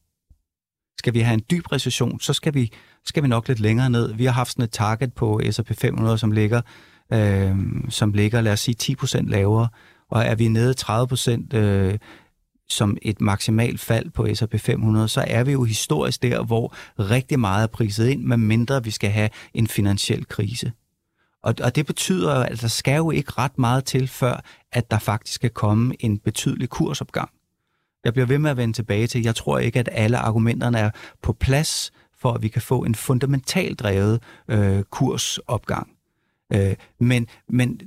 [1.01, 2.73] Skal vi have en dyb recession, så skal vi,
[3.05, 4.15] skal vi nok lidt længere ned.
[4.15, 6.61] Vi har haft sådan et target på S&P 500, som ligger,
[7.13, 7.57] øh,
[7.89, 9.69] som ligger lad os sige, 10% lavere.
[10.11, 11.99] Og er vi nede 30% øh,
[12.69, 17.41] som et maksimalt fald på S&P 500, så er vi jo historisk der, hvor rigtig
[17.41, 20.73] meget er priset ind, med mindre vi skal have en finansiel krise.
[21.43, 24.99] Og, og det betyder, at der skal jo ikke ret meget til, før at der
[24.99, 27.31] faktisk skal komme en betydelig kursopgang.
[28.05, 30.91] Jeg bliver ved med at vende tilbage til, jeg tror ikke, at alle argumenterne er
[31.23, 35.89] på plads, for at vi kan få en fundamentalt drevet øh, kursopgang.
[36.53, 37.81] Øh, men, men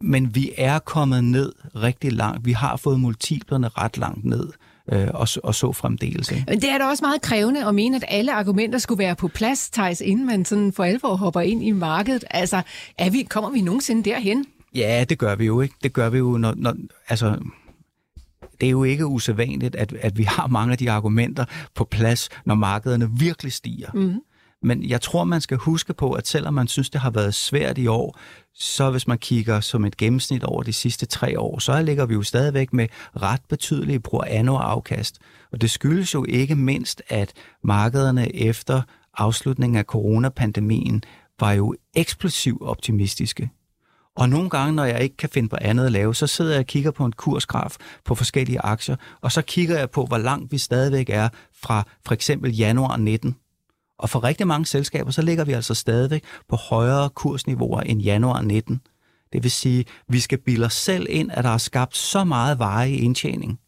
[0.00, 2.46] men vi er kommet ned rigtig langt.
[2.46, 4.52] Vi har fået multiplerne ret langt ned
[4.92, 6.30] øh, og, og så fremdeles.
[6.30, 6.44] Ikke?
[6.48, 9.28] Men det er da også meget krævende at mene, at alle argumenter skulle være på
[9.28, 12.24] plads, Thijs, inden man sådan for alvor hopper ind i markedet.
[12.30, 12.62] Altså,
[12.98, 14.46] er vi, kommer vi nogensinde derhen?
[14.74, 15.74] Ja, det gør vi jo ikke.
[15.82, 16.74] Det gør vi jo, når, når
[17.08, 17.38] altså,
[18.60, 21.44] det er jo ikke usædvanligt, at, at vi har mange af de argumenter
[21.74, 23.90] på plads, når markederne virkelig stiger.
[23.94, 24.20] Mm.
[24.62, 27.78] Men jeg tror, man skal huske på, at selvom man synes, det har været svært
[27.78, 28.18] i år,
[28.54, 32.14] så hvis man kigger som et gennemsnit over de sidste tre år, så ligger vi
[32.14, 32.88] jo stadigvæk med
[33.22, 35.18] ret betydelige pro anno afkast.
[35.52, 37.32] Og det skyldes jo ikke mindst, at
[37.64, 38.82] markederne efter
[39.16, 41.02] afslutningen af coronapandemien
[41.40, 43.50] var jo eksplosivt optimistiske.
[44.16, 46.60] Og nogle gange, når jeg ikke kan finde på andet at lave, så sidder jeg
[46.60, 50.52] og kigger på en kursgraf på forskellige aktier, og så kigger jeg på, hvor langt
[50.52, 51.28] vi stadigvæk er
[51.62, 53.36] fra for eksempel januar 19
[53.98, 58.40] og for rigtig mange selskaber, så ligger vi altså stadigvæk på højere kursniveauer end januar
[58.40, 58.80] 19.
[59.32, 62.58] Det vil sige, vi skal bilde os selv ind, at der er skabt så meget
[62.58, 63.58] varig indtjening,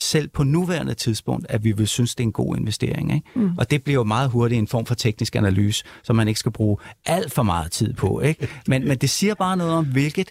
[0.00, 3.14] selv på nuværende tidspunkt, at vi vil synes, det er en god investering.
[3.14, 3.26] Ikke?
[3.34, 3.50] Mm.
[3.58, 6.52] Og det bliver jo meget hurtigt en form for teknisk analyse, som man ikke skal
[6.52, 6.76] bruge
[7.06, 8.20] alt for meget tid på.
[8.20, 8.48] Ikke?
[8.66, 10.30] Men, men det siger bare noget om, hvilket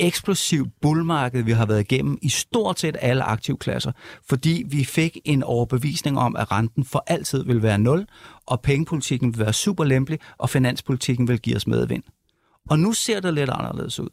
[0.00, 3.92] eksplosivt bullmarked, vi har været igennem i stort set alle aktivklasser,
[4.28, 8.06] fordi vi fik en overbevisning om, at renten for altid vil være nul,
[8.46, 12.02] og pengepolitikken vil være super lempelig, og finanspolitikken vil give os medvind.
[12.70, 14.08] Og nu ser det lidt anderledes ud.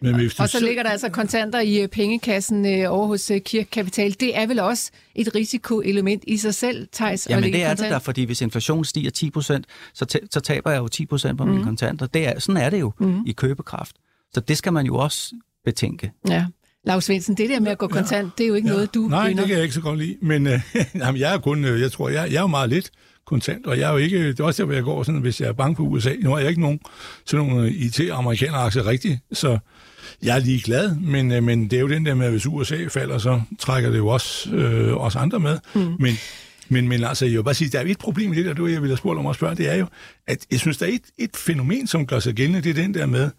[0.00, 3.40] Men hvis og så ligger der altså kontanter i øh, pengekassen øh, over hos øh,
[3.40, 4.16] Kirkekapital.
[4.20, 7.26] Det er vel også et risikoelement i sig selv, Thijs?
[7.30, 7.80] Ja, men det er kontant?
[7.80, 9.62] det der, fordi hvis inflationen stiger 10%
[9.94, 11.50] så, så taber jeg jo 10% på mm.
[11.50, 12.06] mine kontanter.
[12.06, 13.26] Det er, sådan er det jo mm.
[13.26, 13.96] i købekraft.
[14.34, 15.34] Så det skal man jo også
[15.64, 16.12] betænke.
[16.28, 16.46] Ja.
[16.84, 18.30] Lars Svendsen, det der med at gå kontant, ja.
[18.38, 18.74] det er jo ikke ja.
[18.74, 19.42] noget, du Nej, vinder.
[19.42, 20.16] det kan jeg ikke så godt lide.
[20.22, 20.60] Men øh,
[20.94, 22.90] jamen, jeg er kun, øh, jeg tror, jeg, jeg er jo meget lidt
[23.26, 25.40] kontant, og jeg er jo ikke, det er også der, hvor jeg går sådan, hvis
[25.40, 26.14] jeg er bange på USA.
[26.20, 26.80] Nu har jeg ikke nogen
[27.26, 29.58] sådan nogle IT-amerikanere aktier rigtigt, så
[30.22, 32.46] jeg er lige glad, men, øh, men det er jo den der med, at hvis
[32.46, 35.58] USA falder, så trækker det jo også øh, os andre med.
[35.74, 35.80] Mm.
[36.00, 36.14] Men,
[36.68, 38.66] men, men altså, jeg vil bare sige, der er et problem i det der, du
[38.66, 39.86] jeg ville have spurgt om at spørge, det er jo,
[40.26, 42.94] at jeg synes, der er et, et fænomen, som gør sig gældende, det er den
[42.94, 43.30] der med,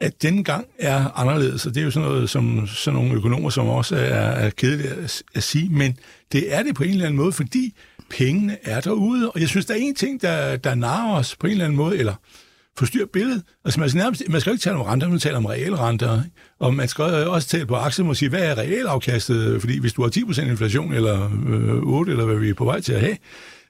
[0.00, 3.50] at denne gang er anderledes, og det er jo sådan noget, som sådan nogle økonomer,
[3.50, 5.98] som også er, er kedelige at, at sige, men
[6.32, 7.74] det er det på en eller anden måde, fordi
[8.10, 11.46] pengene er derude, og jeg synes, der er en ting, der, der narer os på
[11.46, 12.14] en eller anden måde, eller
[12.78, 13.42] forstyrre billedet.
[13.64, 16.22] Altså, man skal, nærmest, man skal ikke tale om renter, man taler om realrenter,
[16.58, 19.60] og man skal også tale på aktier og sige, hvad er realafkastet?
[19.60, 22.80] Fordi hvis du har 10% inflation, eller øh, 8, eller hvad vi er på vej
[22.80, 23.16] til at have,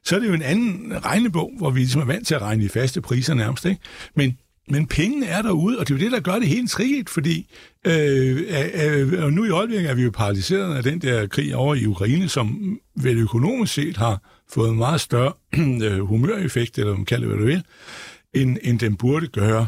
[0.05, 2.65] så er det jo en anden regnebog, hvor vi ligesom er vant til at regne
[2.65, 3.65] i faste priser nærmest.
[3.65, 3.81] Ikke?
[4.15, 4.39] Men
[4.69, 7.47] men pengene er derude, og det er jo det, der gør det helt tricket, fordi
[7.87, 8.43] øh,
[8.85, 12.29] øh, nu i øjeblikket er vi jo paralyseret af den der krig over i Ukraine,
[12.29, 14.21] som vel økonomisk set har
[14.53, 15.33] fået en meget større
[15.85, 17.63] øh, humøreffekt, eller man kalder det, hvad du vil,
[18.37, 19.67] end, end den burde gøre.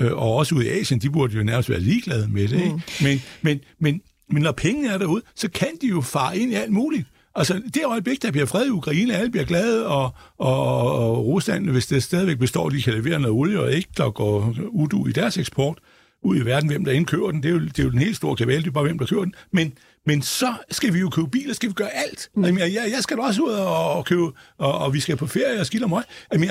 [0.00, 2.56] Øh, og også ude i Asien, de burde jo nærmest være ligeglade med det.
[2.56, 2.70] Ikke?
[2.70, 2.80] Mm.
[3.02, 4.00] Men, men, men,
[4.30, 7.06] men når pengene er derude, så kan de jo fare ind i alt muligt.
[7.36, 11.70] Altså, det øjeblik, der bliver fred i Ukraine, alle bliver glade, og, og, og Rusland,
[11.70, 15.12] hvis det stadigvæk består, de kan levere noget olie, og ikke der går udu i
[15.12, 15.78] deres eksport
[16.22, 18.16] ud i verden, hvem der indkøber den, det er jo, det er jo den helt
[18.16, 19.34] store kabale, det er bare, hvem der køber den.
[19.52, 19.72] Men,
[20.06, 22.30] men så skal vi jo købe biler, skal vi gøre alt.
[22.34, 22.44] Mm.
[22.44, 25.60] Jamen, jeg, jeg skal da også ud og, købe, og, og vi skal på ferie
[25.60, 26.02] og skille mig.
[26.32, 26.50] Jamen,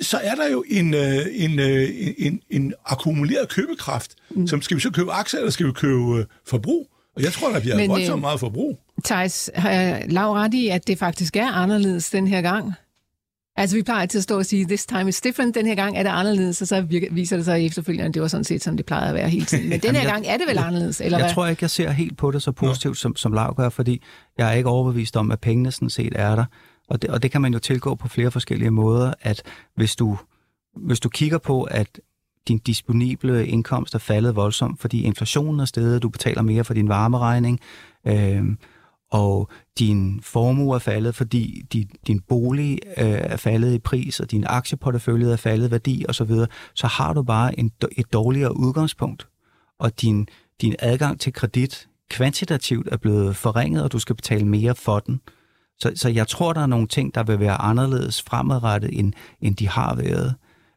[0.00, 4.46] så er der jo en, øh, en, øh, en, en, en akkumuleret købekraft, mm.
[4.46, 6.88] som skal vi så købe aktier, eller skal vi købe øh, forbrug?
[7.16, 8.78] Og jeg tror, der bliver Men, voldsomt meget forbrug.
[9.04, 12.72] Thijs, har lav ret i, at det faktisk er anderledes den her gang?
[13.56, 15.54] Altså, vi plejer til at stå og sige, this time is different.
[15.54, 18.28] Den her gang er det anderledes, og så viser det sig efterfølgende, at det var
[18.28, 19.68] sådan set, som det plejede at være hele tiden.
[19.68, 21.34] Men den her jeg, gang er det vel anderledes, eller Jeg hvad?
[21.34, 24.02] tror ikke, jeg ser helt på det så positivt, som, som Lav gør, fordi
[24.38, 26.44] jeg er ikke overbevist om, at pengene sådan set er der.
[26.88, 29.42] Og det, og det kan man jo tilgå på flere forskellige måder, at
[29.76, 30.18] hvis du,
[30.76, 32.00] hvis du kigger på, at
[32.48, 36.88] din disponible indkomst er faldet voldsomt, fordi inflationen er steget, du betaler mere for din
[36.88, 37.60] varmeregning,
[38.06, 38.44] øh,
[39.12, 44.30] og din formue er faldet, fordi din, din bolig øh, er faldet i pris, og
[44.30, 48.56] din aktieportefølje er faldet i værdi osv., så, så har du bare en, et dårligere
[48.56, 49.28] udgangspunkt.
[49.78, 50.28] Og din,
[50.60, 55.20] din adgang til kredit kvantitativt er blevet forringet, og du skal betale mere for den.
[55.78, 59.56] Så, så jeg tror, der er nogle ting, der vil være anderledes fremadrettet, end, end
[59.56, 60.34] de har været.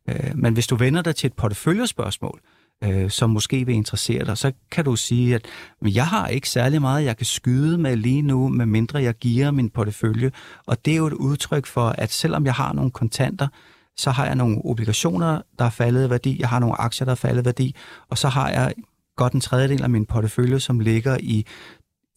[0.10, 2.42] Øh, men hvis du vender dig til et porteføljespørgsmål,
[2.86, 5.46] øh, som måske vil interessere dig, så kan du sige, at
[5.82, 9.52] jeg har ikke særlig meget, jeg kan skyde med lige nu, med mindre jeg giver
[9.52, 10.32] min portefølje.
[10.66, 13.48] Og det er jo et udtryk for, at selvom jeg har nogle kontanter,
[13.98, 17.12] så har jeg nogle obligationer, der er faldet i værdi, jeg har nogle aktier, der
[17.12, 17.76] er faldet i værdi,
[18.10, 18.74] og så har jeg
[19.16, 21.46] godt en tredjedel af min portefølje, som ligger i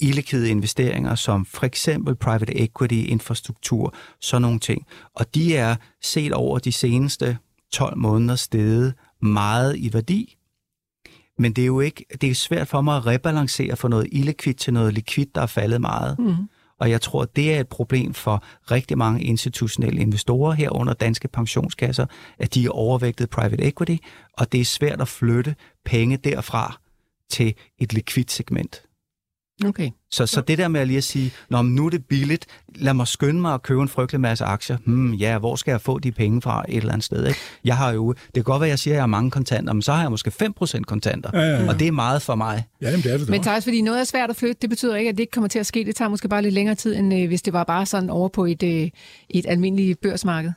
[0.00, 4.86] illikvide investeringer, som for eksempel private equity, infrastruktur, sådan nogle ting.
[5.14, 7.38] Og de er set over de seneste
[7.72, 10.37] 12 måneder steget meget i værdi,
[11.38, 14.58] men det er jo ikke, det er svært for mig at rebalancere for noget illikvidt
[14.58, 16.18] til noget likvidt, der er faldet meget.
[16.18, 16.34] Mm.
[16.80, 22.06] Og jeg tror, det er et problem for rigtig mange institutionelle investorer herunder danske pensionskasser,
[22.38, 23.96] at de er overvægtet private equity,
[24.32, 26.80] og det er svært at flytte penge derfra
[27.30, 28.87] til et likvidt segment.
[29.66, 29.90] Okay.
[30.10, 32.94] Så, så det der med at lige at sige, Nå, nu er det billigt, lad
[32.94, 34.76] mig skynde mig at købe en frygtelig masse aktier.
[34.86, 37.26] Hmm, ja, hvor skal jeg få de penge fra et eller andet sted?
[37.26, 37.38] Ikke?
[37.64, 39.72] Jeg har jo, det kan godt være, at jeg siger, at jeg har mange kontanter,
[39.72, 41.68] men så har jeg måske 5% kontanter, Ja, ja, ja.
[41.68, 42.64] og det er meget for mig.
[42.82, 43.42] Ja, jamen, det er det da Men.
[43.42, 45.58] Thijs, fordi noget er svært at flytte, det betyder ikke, at det ikke kommer til
[45.58, 45.84] at ske.
[45.84, 48.28] Det tager måske bare lidt længere tid, end øh, hvis det var bare sådan over
[48.28, 48.88] på et, øh,
[49.30, 50.52] et almindeligt børsmarked.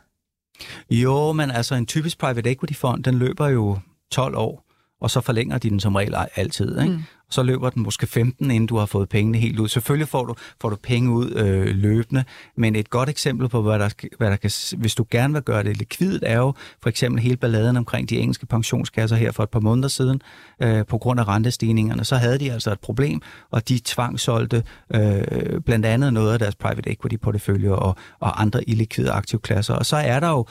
[0.89, 3.77] Jo, men altså en typisk private equity fond, den løber jo
[4.11, 4.65] 12 år,
[5.01, 6.79] og så forlænger de den som regel altid.
[6.79, 6.93] Ikke?
[6.93, 7.03] Mm.
[7.29, 9.67] Så løber den måske 15, inden du har fået pengene helt ud.
[9.67, 12.23] Selvfølgelig får du, får du penge ud øh, løbende,
[12.55, 15.63] men et godt eksempel på, hvad der, hvad der kan, hvis du gerne vil gøre
[15.63, 19.49] det likvidt, er jo for eksempel hele balladen omkring de engelske pensionskasser her for et
[19.49, 20.21] par måneder siden,
[20.61, 22.05] øh, på grund af rentestigningerne.
[22.05, 23.21] Så havde de altså et problem,
[23.51, 24.63] og de tvangsolgte
[24.95, 29.73] øh, blandt andet noget af deres private equity portefølje og, og andre illikvide aktivklasser.
[29.73, 30.45] Og så er der jo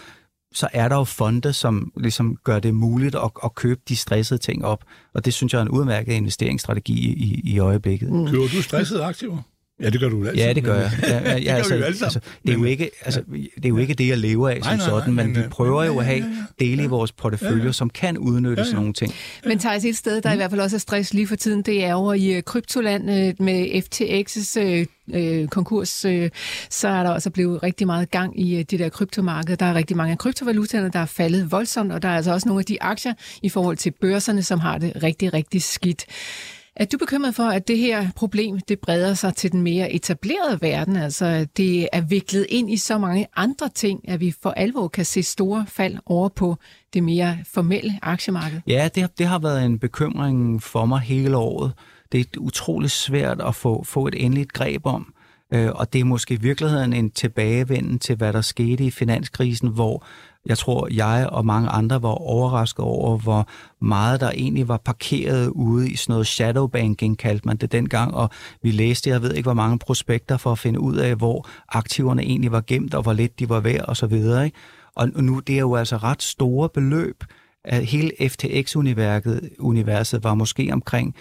[0.53, 4.40] så er der jo fonde, som ligesom gør det muligt at, at købe de stressede
[4.40, 4.84] ting op.
[5.14, 8.12] Og det synes jeg er en udmærket investeringsstrategi i, i, øjeblikket.
[8.12, 8.26] Mm.
[8.26, 9.42] Køber du stressede aktiver?
[9.83, 10.43] Ja, det gør du altid.
[10.45, 10.91] Ja, det gør jeg.
[11.03, 13.22] Ja, ja, det ja, gør altså, vi jo altså, det er jo ikke, altså,
[13.57, 15.41] det er jo ikke det, jeg lever af som nej, nej, sådan, men, men, vi
[15.41, 18.64] øh, prøver jo ja, at ja, have ja, dele i vores portefølje, som kan udnytte
[18.64, 19.14] sådan nogle ting.
[19.45, 21.85] Men Thijs, et sted, der i hvert fald også er stress lige for tiden, det
[21.85, 24.61] er over i øh, kryptoland øh, med FTX's
[25.14, 26.05] øh, konkurs.
[26.05, 26.31] Øh,
[26.70, 29.57] så er der også blevet rigtig meget gang i øh, det der kryptomarked.
[29.57, 32.49] Der er rigtig mange af kryptovalutaerne, der er faldet voldsomt, og der er altså også
[32.49, 36.07] nogle af de aktier i forhold til børserne, som har det rigtig, rigtig skidt.
[36.77, 40.59] Er du bekymret for, at det her problem det breder sig til den mere etablerede
[40.61, 40.97] verden?
[40.97, 45.05] Altså, det er viklet ind i så mange andre ting, at vi for alvor kan
[45.05, 46.57] se store fald over på
[46.95, 48.61] det mere formelle aktiemarked?
[48.66, 51.73] Ja, det, det har været en bekymring for mig hele året.
[52.12, 55.14] Det er utroligt svært at få, få et endeligt greb om.
[55.55, 59.68] Øh, og det er måske i virkeligheden en tilbagevenden til, hvad der skete i finanskrisen,
[59.68, 60.05] hvor
[60.51, 63.48] jeg tror, jeg og mange andre var overrasket over, hvor
[63.80, 68.14] meget der egentlig var parkeret ude i sådan noget shadow banking, kaldte man det dengang,
[68.14, 68.30] og
[68.62, 72.22] vi læste, jeg ved ikke, hvor mange prospekter for at finde ud af, hvor aktiverne
[72.22, 74.44] egentlig var gemt, og hvor lidt de var værd, og så videre.
[74.44, 74.57] Ikke?
[74.96, 77.24] Og nu det er jo altså ret store beløb,
[77.64, 81.14] at hele FTX-universet universet var måske omkring,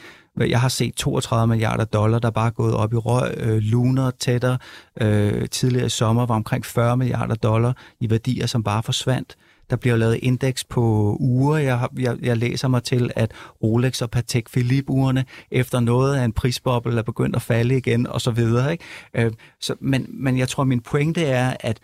[0.46, 3.34] jeg har set 32 milliarder dollar, der bare er gået op i røg.
[3.38, 4.58] Øh, Lunar, Tether,
[5.02, 9.36] øh, tidligere i sommer var omkring 40 milliarder dollar i værdier, som bare forsvandt.
[9.70, 11.58] Der bliver lavet indeks på uger.
[11.58, 13.32] Jeg, jeg, jeg læser mig til, at
[13.64, 18.22] Rolex og Patek Philippe-urene efter noget af en prisboble er begyndt at falde igen, og
[18.22, 18.72] så videre.
[18.72, 18.84] Ikke?
[19.14, 19.32] Øh,
[19.62, 21.80] så, men, men jeg tror, min pointe er, at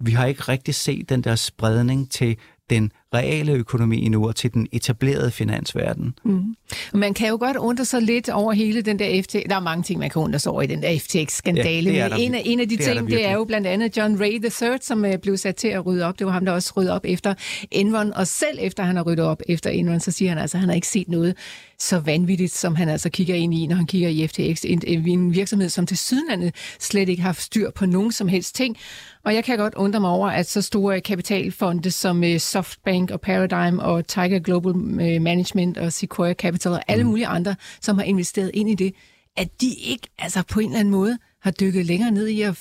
[0.00, 2.36] vi har ikke rigtig set den der spredning til
[2.70, 6.14] den reale økonomi endnu, og til den etablerede finansverden.
[6.24, 6.56] Mm.
[6.94, 9.34] Man kan jo godt undre sig lidt over hele den der FTX.
[9.48, 11.90] Der er mange ting, man kan undre sig over i den der FTX-skandale.
[11.90, 13.44] Ja, er der en, af, en af de det er der ting, det er jo
[13.44, 16.18] blandt andet John Ray III, som uh, blev sat til at rydde op.
[16.18, 17.34] Det var ham, der også rydde op efter
[17.70, 18.12] Enron.
[18.12, 20.68] Og selv efter han har ryddet op efter Enron, så siger han altså, at han
[20.68, 21.36] har ikke set noget
[21.78, 24.64] så vanvittigt, som han altså kigger ind i, når han kigger i FTX.
[24.64, 28.54] En, en virksomhed, som til sydenlandet slet ikke har haft styr på nogen som helst
[28.54, 28.76] ting.
[29.24, 33.20] Og jeg kan godt undre mig over, at så store kapitalfonde som uh, Softbank og
[33.20, 38.04] Paradigm og Tiger Global øh, Management og Sequoia Capital og alle mulige andre, som har
[38.04, 38.94] investeret ind i det,
[39.36, 42.56] at de ikke altså på en eller anden måde har dykket længere ned i at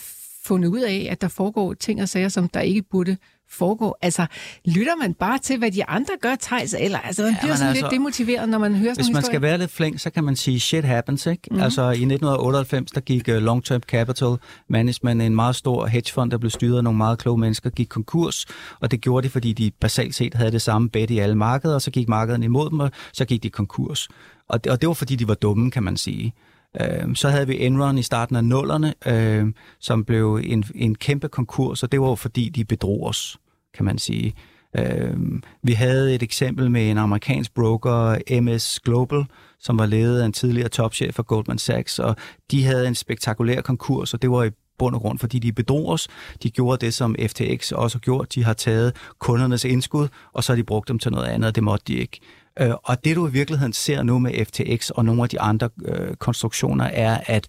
[0.46, 3.18] fundet ud af, at der foregår ting og sager, som der ikke burde
[3.52, 3.96] foregå.
[4.02, 4.26] Altså,
[4.66, 7.70] lytter man bare til, hvad de andre gør, Thijs, eller altså, man Ja, bliver sådan
[7.70, 9.32] altså, lidt demotiveret, når man hører sådan Hvis man historier?
[9.34, 11.42] skal være lidt flink, så kan man sige, shit happens, ikke?
[11.52, 11.60] Mm.
[11.60, 14.36] Altså i 1998, der gik uh, Long Term Capital
[14.68, 18.46] Management, en meget stor hedgefond, der blev styret af nogle meget kloge mennesker, gik konkurs,
[18.80, 21.76] og det gjorde de, fordi de basalt set havde det samme bet i alle markeder,
[21.76, 24.08] og så gik markederne imod dem, og så gik de konkurs.
[24.50, 26.34] Og det, og det var, fordi de var dumme, kan man sige.
[26.82, 31.28] Øh, så havde vi Enron i starten af nullerne, øh, som blev en, en kæmpe
[31.28, 33.38] konkurs, og det var jo, fordi de bedrog os,
[33.74, 34.34] kan man sige.
[34.78, 35.18] Øh,
[35.64, 39.26] vi havde et eksempel med en amerikansk broker, MS Global,
[39.60, 42.16] som var ledet af en tidligere topchef for Goldman Sachs, og
[42.52, 44.50] de havde en spektakulær konkurs, og det var i
[44.80, 46.08] bund og grund, fordi de bedrog os.
[46.44, 48.28] De gjorde det, som FTX også gjorde.
[48.36, 51.56] De har taget kundernes indskud, og så har de brugt dem til noget andet, og
[51.56, 52.20] det måtte de ikke.
[52.60, 55.70] Øh, Og det, du i virkeligheden ser nu med FTX og nogle af de andre
[55.86, 57.48] øh, konstruktioner, er, at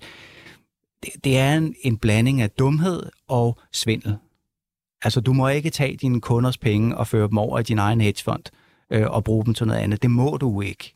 [1.03, 4.17] det, det er en, en blanding af dumhed og svindel.
[5.03, 8.01] Altså, du må ikke tage dine kunders penge og føre dem over i din egen
[8.01, 8.43] hedgefond
[8.91, 10.03] øh, og bruge dem til noget andet.
[10.03, 10.95] Det må du ikke.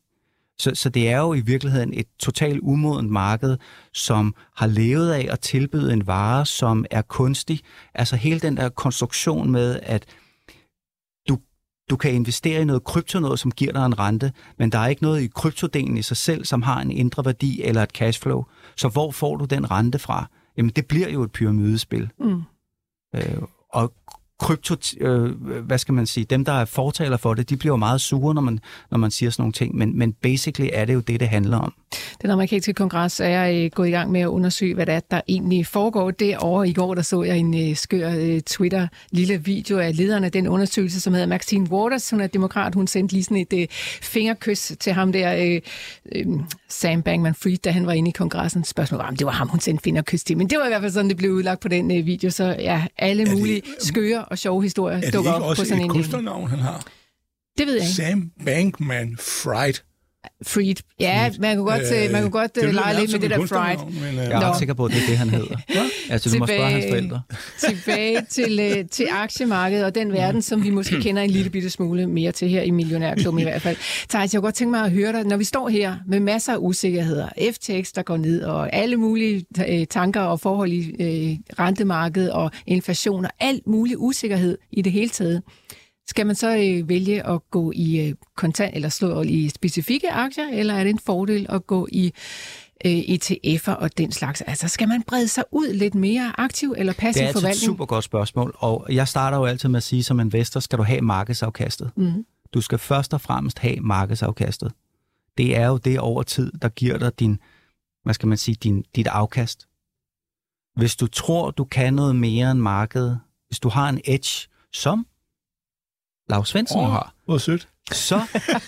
[0.59, 3.57] Så, så det er jo i virkeligheden et totalt umodent marked,
[3.93, 7.61] som har levet af at tilbyde en vare, som er kunstig.
[7.95, 10.05] Altså hele den der konstruktion med, at
[11.91, 14.87] du, kan investere i noget krypto, noget, som giver dig en rente, men der er
[14.87, 18.45] ikke noget i kryptodelen i sig selv, som har en indre værdi eller et cashflow.
[18.77, 20.27] Så hvor får du den rente fra?
[20.57, 22.11] Jamen, det bliver jo et pyramidespil.
[22.19, 22.43] Mm.
[23.15, 23.93] Øh, og
[24.41, 25.31] krypto, øh,
[25.67, 28.35] hvad skal man sige, dem, der er fortaler for det, de bliver jo meget sure,
[28.35, 28.59] når man,
[28.91, 31.59] når man siger sådan nogle ting, men, men basically er det jo det, det handler
[31.59, 31.75] om.
[32.23, 35.21] Den amerikanske kongres er øh, gået i gang med at undersøge, hvad der, er, der
[35.29, 36.69] egentlig foregår derovre.
[36.69, 40.49] I går der så jeg en øh, skør øh, Twitter-lille video af lederen af den
[40.49, 42.11] undersøgelse, som hedder Maxine Waters.
[42.11, 42.75] Hun er demokrat.
[42.75, 43.71] Hun sendte lige sådan et
[44.03, 45.61] fingerkys til ham der,
[46.69, 48.65] Sam Bankman-Fried, da han var inde i kongressen.
[48.65, 50.37] Spørgsmålet var, om det var ham, hun sendte fingerkys til.
[50.37, 52.31] Men det var i hvert fald sådan, det blev udlagt på den video.
[52.31, 55.73] Så ja, alle mulige skøre og sjove historier dukker op på sådan en...
[55.73, 56.87] Er det ikke også et han har?
[57.59, 57.95] Det ved jeg ikke.
[57.95, 59.94] Sam Bankman-Fried.
[60.47, 60.75] Freed.
[61.01, 63.79] Ja, man kunne godt, øh, man kunne godt øh, lege lidt med det der Fried.
[63.79, 65.57] Men, øh, jeg er ret sikker på, at det er det, han hedder.
[66.11, 67.23] altså, du må spørge hans forældre.
[67.69, 71.71] tilbage til, øh, til aktiemarkedet og den verden, som vi måske kender en lille bitte
[71.71, 73.77] smule mere til her i Millionærklubben i hvert fald.
[74.09, 76.53] Thijs, jeg kunne godt tænke mig at høre dig, når vi står her med masser
[76.53, 81.37] af usikkerheder, FTX, der går ned, og alle mulige øh, tanker og forhold i øh,
[81.59, 85.43] rentemarkedet og inflation og alt mulig usikkerhed i det hele taget.
[86.07, 90.49] Skal man så øh, vælge at gå i øh, kontant eller slå i specifikke aktier,
[90.53, 92.13] eller er det en fordel at gå i
[92.87, 94.41] øh, ETF'er og den slags?
[94.41, 97.43] Altså, skal man brede sig ud lidt mere aktiv eller passiv forvaltning?
[97.43, 100.21] Det er et super godt spørgsmål, og jeg starter jo altid med at sige, som
[100.21, 101.91] investor skal du have markedsafkastet.
[101.97, 102.27] Mm.
[102.55, 104.73] Du skal først og fremmest have markedsafkastet.
[105.39, 107.39] Det er jo det over tid, der giver dig din,
[108.05, 109.69] hvad skal man sige, din, dit afkast.
[110.77, 115.07] Hvis du tror, du kan noget mere end markedet, hvis du har en edge, som
[116.29, 117.15] Lars Svendsen oh, har.
[117.25, 117.69] Hvor sødt.
[117.93, 118.21] Så,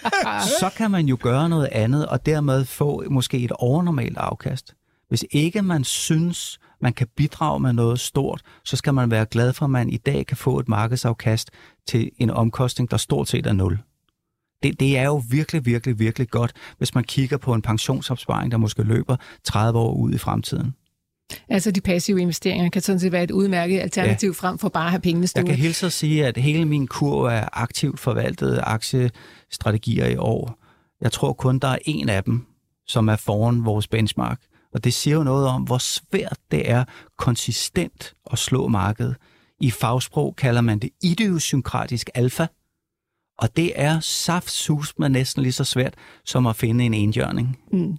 [0.60, 4.74] så kan man jo gøre noget andet, og dermed få måske et overnormalt afkast.
[5.08, 9.52] Hvis ikke man synes, man kan bidrage med noget stort, så skal man være glad
[9.52, 11.50] for, at man i dag kan få et markedsafkast
[11.86, 13.78] til en omkostning, der stort set er nul.
[14.62, 18.58] Det, det er jo virkelig, virkelig, virkelig godt, hvis man kigger på en pensionsopsparing, der
[18.58, 20.74] måske løber 30 år ud i fremtiden.
[21.48, 24.32] Altså de passive investeringer kan sådan set være et udmærket alternativ ja.
[24.32, 25.50] frem for bare at have pengene stående.
[25.50, 30.58] Jeg kan hilse at sige, at hele min kur er aktivt forvaltede aktiestrategier i år.
[31.00, 32.46] Jeg tror kun, der er en af dem,
[32.86, 34.40] som er foran vores benchmark.
[34.74, 36.84] Og det siger jo noget om, hvor svært det er
[37.18, 39.16] konsistent at slå markedet.
[39.60, 42.46] I fagsprog kalder man det idiosynkratisk alfa.
[43.38, 47.58] Og det er saftsus med næsten lige så svært som at finde en enhjørning.
[47.72, 47.96] Mm.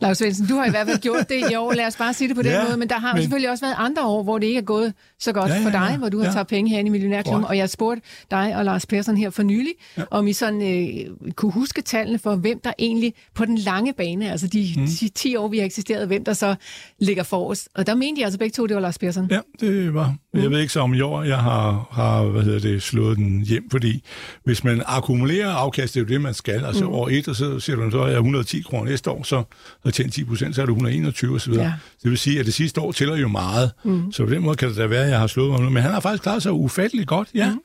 [0.00, 2.28] Lars Svendsen, du har i hvert fald gjort det i år, lad os bare sige
[2.28, 3.22] det på den ja, måde, men der har men...
[3.22, 5.66] selvfølgelig også været andre år, hvor det ikke er gået så godt ja, ja, ja,
[5.66, 6.32] for dig, hvor du har ja.
[6.32, 9.72] taget penge herinde i Millionærklubben, og jeg spurgte dig og Lars Persson her for nylig,
[9.96, 10.02] ja.
[10.10, 14.30] om I sådan øh, kunne huske tallene for, hvem der egentlig på den lange bane,
[14.30, 14.86] altså de, mm.
[15.00, 16.54] de 10 år, vi har eksisteret, hvem der så
[16.98, 17.68] ligger forrest.
[17.74, 19.28] Og der mente jeg altså begge to, det var Lars Persson.
[19.30, 20.14] Ja, det var.
[20.38, 20.42] Mm.
[20.42, 23.40] Jeg ved ikke så om i år, jeg har, har hvad hedder det, slået den
[23.40, 24.02] hjem, fordi
[24.44, 26.64] hvis man akkumulerer afkast, det er jo det, man skal.
[26.64, 26.90] Altså mm.
[26.90, 29.42] år et, og så siger du, så er jeg 110 kroner næste år, så
[29.84, 31.52] har tjent 10 procent, så er det 121 osv.
[31.52, 31.72] Ja.
[32.02, 33.70] Det vil sige, at det sidste år tæller jo meget.
[33.84, 34.12] Mm.
[34.12, 35.72] Så på den måde kan det da være, at jeg har slået mig.
[35.72, 37.50] Men han har faktisk klaret sig ufatteligt godt, ja.
[37.50, 37.60] Mm.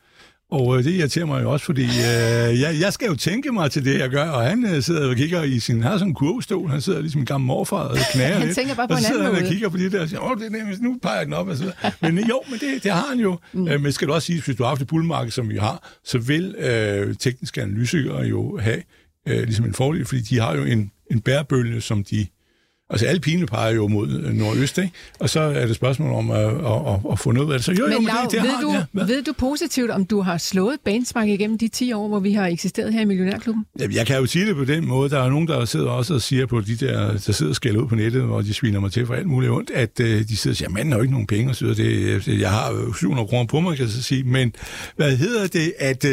[0.53, 3.71] Og øh, det irriterer mig jo også, fordi øh, jeg, jeg skal jo tænke mig
[3.71, 6.11] til det, jeg gør, og han øh, sidder og kigger i sin, han har sådan
[6.11, 8.55] en kurvestol, han sidder ligesom en gammel morfar og knager han lidt.
[8.55, 10.37] tænker bare på og så sidder han og kigger på det der og siger, åh,
[10.37, 11.47] det er nemt, nu peger jeg den op.
[11.47, 13.39] Og så men jo, men det, det har han jo.
[13.53, 13.67] Mm.
[13.67, 15.91] Øh, men skal du også sige, hvis du har haft et bullmarked, som vi har,
[16.03, 18.81] så vil øh, tekniske analytikere jo have
[19.27, 22.27] øh, ligesom en fordel, fordi de har jo en, en bærebølge, som de
[22.89, 24.91] Altså alle pine peger jo mod øh, nordøst, ikke?
[25.19, 26.47] Og så er det spørgsmål om at, at,
[26.93, 27.65] at, at få noget af det.
[27.65, 29.03] Så jo, men, jo, men Lav, det, det ved, har, du, ja.
[29.05, 32.47] ved du positivt, om du har slået benchmark igennem de 10 år, hvor vi har
[32.47, 33.65] eksisteret her i Millionærklubben?
[33.79, 35.09] Ja, jeg kan jo sige det på den måde.
[35.09, 37.81] Der er nogen, der sidder også og siger på de der, der sidder og skælder
[37.81, 40.37] ud på nettet, hvor de sviner mig til for alt muligt ondt, at uh, de
[40.37, 43.27] sidder og siger, manden har jo ikke nogen penge, og så det, jeg har 700
[43.27, 44.23] kroner på mig, kan jeg så sige.
[44.23, 44.53] Men
[44.95, 46.11] hvad hedder det, at uh,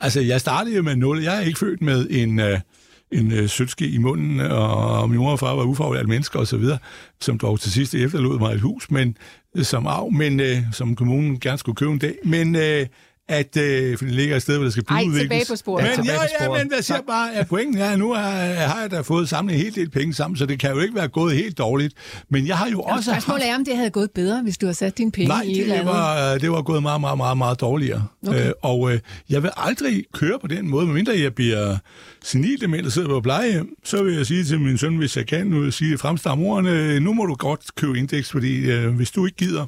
[0.00, 1.22] altså, jeg startede jo med 0.
[1.22, 2.40] Jeg er ikke født med en...
[2.40, 2.58] Uh,
[3.12, 6.64] en øh, sødske i munden, og min mor og far var ufaglærte mennesker osv.,
[7.20, 9.16] som dog til sidst efterlod mig et hus, men
[9.56, 12.14] øh, som arv, men øh, som kommunen gerne skulle købe en dag.
[12.24, 12.86] Men øh,
[13.28, 15.16] at øh, for det ligger et sted, hvor der skal byudvikles.
[15.16, 15.84] Ej, tilbage på sporet.
[15.96, 18.90] Men, ja, ja, men hvad siger bare, at pointen er, at nu har, har jeg
[18.90, 21.34] da fået samlet en hel del penge sammen, så det kan jo ikke være gået
[21.34, 21.94] helt dårligt.
[22.30, 23.52] Men jeg har jo også Spørgsmålet haft...
[23.52, 25.66] er, om det havde gået bedre, hvis du havde sat dine penge Nej, i et
[25.66, 28.04] det var, det var gået meget, meget, meget, meget dårligere.
[28.26, 28.46] Okay.
[28.46, 28.98] Øh, og øh,
[29.30, 31.76] jeg vil aldrig køre på den måde, medmindre jeg bliver
[32.24, 35.46] senildement og sidder på plejehjem, så vil jeg sige til min søn, hvis jeg kan,
[35.46, 39.26] nu vil jeg sige fremstamorerne, nu må du godt købe indeks, fordi øh, hvis du
[39.26, 39.66] ikke gider,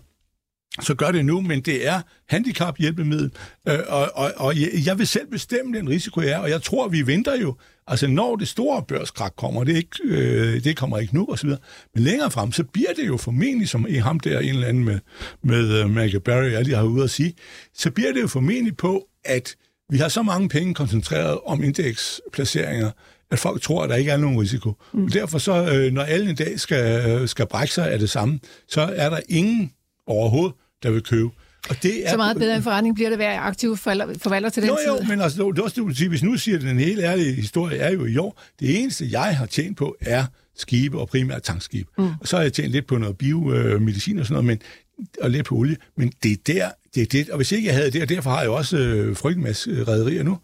[0.81, 3.31] så gør det nu, men det er handicaphjælpemiddel,
[3.68, 4.55] øh, og, og, og
[4.87, 7.55] jeg vil selv bestemme den risiko, jeg er, og jeg tror, vi venter jo,
[7.87, 11.49] altså når det store børskrak kommer, det, ikke, øh, det kommer ikke nu, osv.,
[11.95, 14.85] men længere frem, så bliver det jo formentlig, som i ham der, en eller anden
[14.85, 14.99] med,
[15.43, 17.35] med uh, Michael Barry, alle de har ude at sige,
[17.74, 19.57] så bliver det jo formentlig på, at
[19.91, 22.91] vi har så mange penge koncentreret om indeksplaceringer,
[23.31, 24.72] at folk tror, at der ikke er nogen risiko.
[24.93, 25.05] Mm.
[25.05, 28.11] Og derfor så, øh, når alle en dag skal, øh, skal brække sig af det
[28.11, 29.72] samme, så er der ingen
[30.07, 31.31] overhovedet, der vil købe.
[31.70, 34.62] Og det er, så meget bedre en forretning bliver det at være aktiv forvalter til
[34.62, 35.03] den jo, tid.
[35.03, 37.93] Jo, men altså, det er også det, hvis nu siger den hele ærlige historie, er
[37.93, 40.24] jo i år, det eneste, jeg har tjent på, er
[40.57, 41.89] skibe og primært tankskib.
[41.99, 42.05] Mm.
[42.20, 44.61] Og så har jeg tjent lidt på noget biomedicin og sådan noget,
[44.99, 47.31] men, og lidt på olie, men det er der, det er det.
[47.31, 50.22] Og hvis ikke jeg havde det, og derfor har jeg også øh, frygtelig masse rædderier
[50.22, 50.39] nu,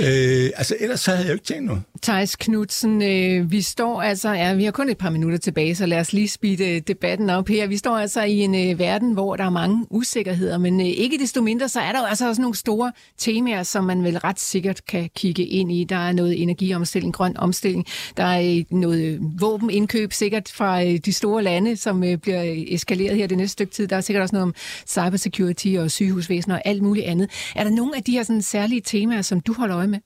[0.00, 1.82] Øh, altså, ellers så havde jeg jo ikke tjent noget.
[2.02, 5.86] Thijs Knudsen, øh, vi står altså, ja, vi har kun et par minutter tilbage, så
[5.86, 7.66] lad os lige speede øh, debatten op her.
[7.66, 11.18] Vi står altså i en øh, verden, hvor der er mange usikkerheder, men øh, ikke
[11.18, 14.40] desto mindre, så er der jo altså også nogle store temaer, som man vel ret
[14.40, 15.84] sikkert kan kigge ind i.
[15.84, 17.86] Der er noget energiomstilling, grøn omstilling,
[18.16, 22.44] der er øh, noget øh, våbenindkøb sikkert fra øh, de store lande, som øh, bliver
[22.44, 23.88] øh, eskaleret her det næste stykke tid.
[23.88, 24.54] Der er sikkert også noget om
[24.86, 27.30] cybersecurity og sygehusvæsen og alt muligt andet.
[27.56, 29.98] Er der nogle af de her sådan, særlige temaer, som du holder øje med?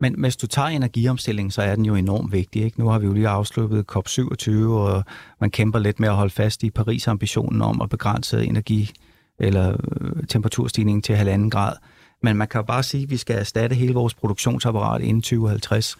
[0.00, 2.64] Men hvis du tager energiomstilling, så er den jo enormt vigtig.
[2.64, 2.80] Ikke?
[2.80, 5.04] Nu har vi jo lige afsluttet COP27, og
[5.40, 8.92] man kæmper lidt med at holde fast i Paris-ambitionen om at begrænse energi-
[9.38, 11.76] eller øh, temperaturstigningen til halvanden grad.
[12.22, 15.96] Men man kan jo bare sige, at vi skal erstatte hele vores produktionsapparat inden 2050.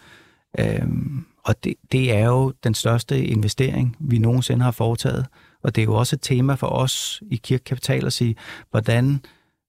[0.59, 5.25] Øhm, og det, det er jo den største investering, vi nogensinde har foretaget.
[5.63, 8.35] Og det er jo også et tema for os i Kirkekapital at sige,
[8.71, 9.21] hvordan,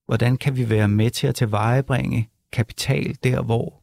[0.06, 3.82] hvordan kan vi være med til at tilvejebringe kapital der, hvor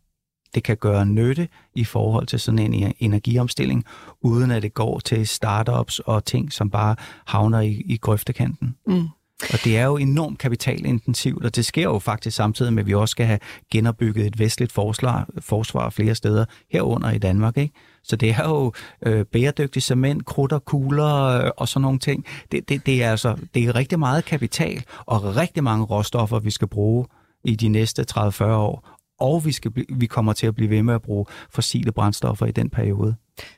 [0.55, 3.85] det kan gøre nytte i forhold til sådan en energiomstilling,
[4.21, 6.95] uden at det går til startups og ting, som bare
[7.25, 8.75] havner i, i grøftekanten.
[8.87, 9.07] Mm.
[9.53, 12.93] Og det er jo enormt kapitalintensivt, og det sker jo faktisk samtidig med, at vi
[12.93, 13.39] også skal have
[13.71, 17.57] genopbygget et vestligt forsvar, forsvar flere steder, herunder i Danmark.
[17.57, 17.73] Ikke?
[18.03, 18.73] Så det er jo
[19.05, 22.25] øh, bæredygtig cement, krudt og kugler øh, og sådan nogle ting.
[22.51, 26.51] Det, det, det, er altså, det er rigtig meget kapital og rigtig mange råstoffer, vi
[26.51, 27.05] skal bruge
[27.43, 30.93] i de næste 30-40 år og vi, skal vi kommer til at blive ved med
[30.93, 33.15] at bruge fossile brændstoffer i den periode.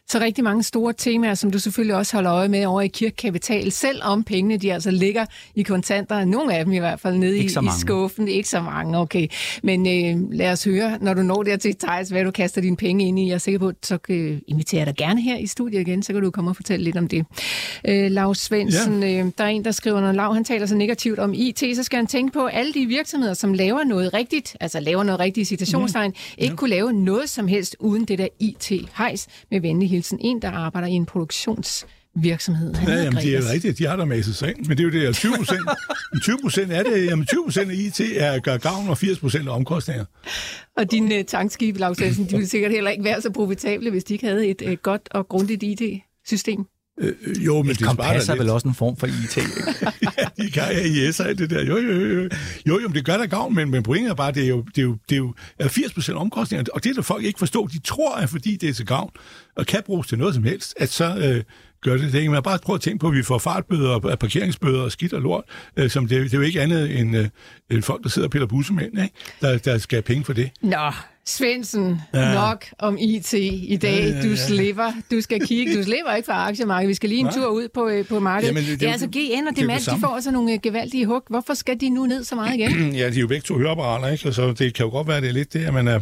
[0.09, 3.71] Så rigtig mange store temaer, som du selvfølgelig også holder øje med over i Kirkekapital,
[3.71, 7.45] selvom pengene de altså ligger i kontanter, nogle af dem i hvert fald nede i,
[7.45, 7.49] i
[7.79, 8.27] skuffen.
[8.27, 9.27] Ikke så mange, okay.
[9.63, 12.77] Men øh, lad os høre, når du når der til Thijs, hvad du kaster dine
[12.77, 13.27] penge ind i.
[13.27, 16.03] Jeg er sikker på, at så øh, inviterer jeg dig gerne her i studiet igen,
[16.03, 17.25] så kan du komme og fortælle lidt om det.
[17.87, 19.23] Øh, Lav Svendsen, ja.
[19.23, 21.83] øh, der er en, der skriver, når Lav han taler så negativt om IT, så
[21.83, 25.51] skal han tænke på alle de virksomheder, som laver noget rigtigt, altså laver noget rigtigt
[25.51, 26.35] i citationstegn, mm.
[26.37, 26.55] ikke ja.
[26.55, 30.17] kunne lave noget som helst uden det der IT-hejs med venlig hilsen.
[30.21, 32.73] En, der arbejder i en produktionsvirksomhed.
[32.75, 34.89] Han ja, jamen, det er rigtigt, de har der masset sig Men det er jo
[34.89, 35.61] det, at 20 procent,
[36.23, 39.47] 20 procent er det, jamen 20 procent af IT er gør gavn, og 80 procent
[39.47, 40.05] af omkostninger.
[40.77, 44.13] Og dine uh, tankskib, Lars de ville sikkert heller ikke være så profitable, hvis de
[44.13, 46.65] ikke havde et uh, godt og grundigt IT-system.
[47.01, 49.51] Øh, jo, men et det kompas er vel også en form for IT, ikke?
[50.17, 51.65] ja, de kan AIS og det der.
[51.65, 52.29] Jo, jo, jo.
[52.67, 54.61] Jo, jo, men det gør der gavn, men, men pointet er bare, det er jo,
[54.75, 55.33] det er jo, det er jo
[55.67, 58.73] 80 procent omkostninger, og det der folk ikke forstår, de tror, at fordi det er
[58.73, 59.09] til gavn,
[59.55, 61.43] og kan bruges til noget som helst, at så øh,
[61.81, 62.31] gør det det.
[62.31, 65.43] Man bare prøve at tænke på, at vi får fartbøder, parkeringsbøder og skidt og lort,
[65.77, 67.27] øh, som det, det er jo ikke andet end, øh,
[67.71, 69.15] end folk, der sidder og piller bussemænd, ikke?
[69.41, 70.49] Der, der skal have penge for det.
[70.61, 70.91] Nå,
[71.27, 72.33] Svendsen, ja.
[72.33, 73.91] nok om IT i dag.
[73.91, 74.29] Ja, ja, ja.
[74.29, 74.91] Du slipper.
[75.11, 75.77] Du skal kigge.
[75.77, 76.89] Du slipper ikke fra aktiemarkedet.
[76.89, 78.47] Vi skal lige en tur ud på, øh, på markedet.
[78.47, 81.23] Jamen, det, det, er altså GN og Demand, de får altså nogle øh, gevaldige hug.
[81.29, 82.91] Hvorfor skal de nu ned så meget igen?
[82.99, 84.25] ja, de er jo begge to høreapparater, ikke?
[84.25, 85.99] Altså, det kan jo godt være, det er lidt det, at man er,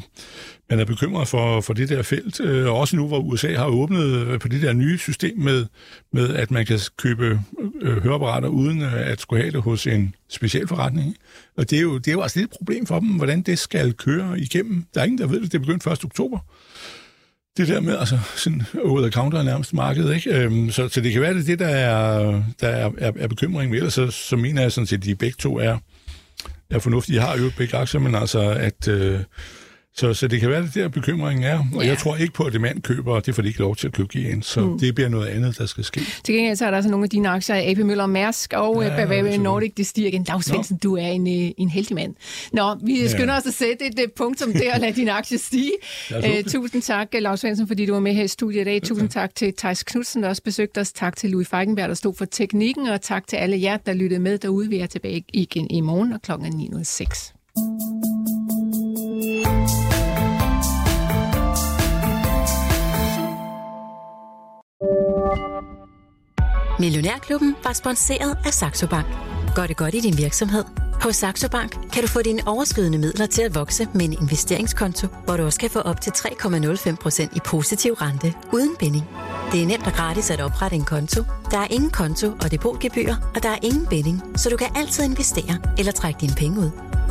[0.69, 2.39] man er bekymret for, for det der felt.
[2.39, 5.65] Øh, også nu, hvor USA har åbnet på det der nye system med,
[6.13, 7.39] med at man kan købe
[7.81, 11.15] øh, høreapparater uden at skulle have det hos en speciel forretning.
[11.57, 13.59] Og det er, jo, det er jo altså lidt et problem for dem, hvordan det
[13.59, 14.85] skal køre igennem.
[14.93, 15.51] Der er ingen, der ved det.
[15.51, 16.05] Det er begyndt 1.
[16.05, 16.39] oktober.
[17.57, 20.35] Det der med, altså, sådan over the counter nærmest markedet, ikke?
[20.35, 23.71] Øhm, så, så det kan være, det det, der er, der er, er, er bekymring
[23.71, 23.77] med.
[23.77, 25.77] Ellers så, så mener jeg sådan set, at de begge to er,
[26.69, 27.15] er fornuftige.
[27.15, 28.87] De har jo begge aktier, men altså, at...
[28.87, 29.19] Øh,
[29.95, 31.59] så, så det kan være, det der bekymringen er.
[31.75, 31.89] Og ja.
[31.89, 33.87] jeg tror ikke på, at det mand køber, og det får de ikke lov til
[33.87, 34.41] at købe igen.
[34.41, 34.79] Så mm.
[34.79, 36.01] det bliver noget andet, der skal ske.
[36.23, 38.95] Til gengæld så er der altså nogle af dine aktier AP Møller Mærsk og ja,
[38.95, 40.23] Bavaria Nordic, det stiger igen.
[40.23, 42.15] Dag Svendsen, du er en, øh, en heldig mand.
[42.53, 43.39] Nå, vi skynder ja.
[43.39, 45.71] os at sætte et punktum der og lade din aktie stige.
[46.11, 48.81] Uh, tusind tak, Lars Svendsen, fordi du var med her i studiet i dag.
[48.83, 50.91] Tusind tak til Thijs Knudsen, der også besøgte os.
[50.91, 52.87] Tak til Louis Feigenberg, der stod for teknikken.
[52.87, 54.69] Og tak til alle jer, der lyttede med derude.
[54.69, 57.33] Vi er tilbage igen i morgen, og klokken er 9.06.
[66.83, 69.05] Millionærklubben var sponsoreret af Saxo Bank.
[69.55, 70.63] Gør det godt i din virksomhed?
[71.01, 75.07] Hos Saxo Bank kan du få dine overskydende midler til at vokse med en investeringskonto,
[75.25, 79.05] hvor du også kan få op til 3,05% i positiv rente uden binding.
[79.51, 81.23] Det er nemt og gratis at oprette en konto.
[81.51, 85.03] Der er ingen konto og depotgebyr, og der er ingen binding, så du kan altid
[85.03, 86.69] investere eller trække dine penge ud.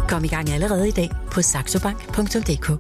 [0.09, 2.71] Kom i gang allerede i dag på saxobank.dk.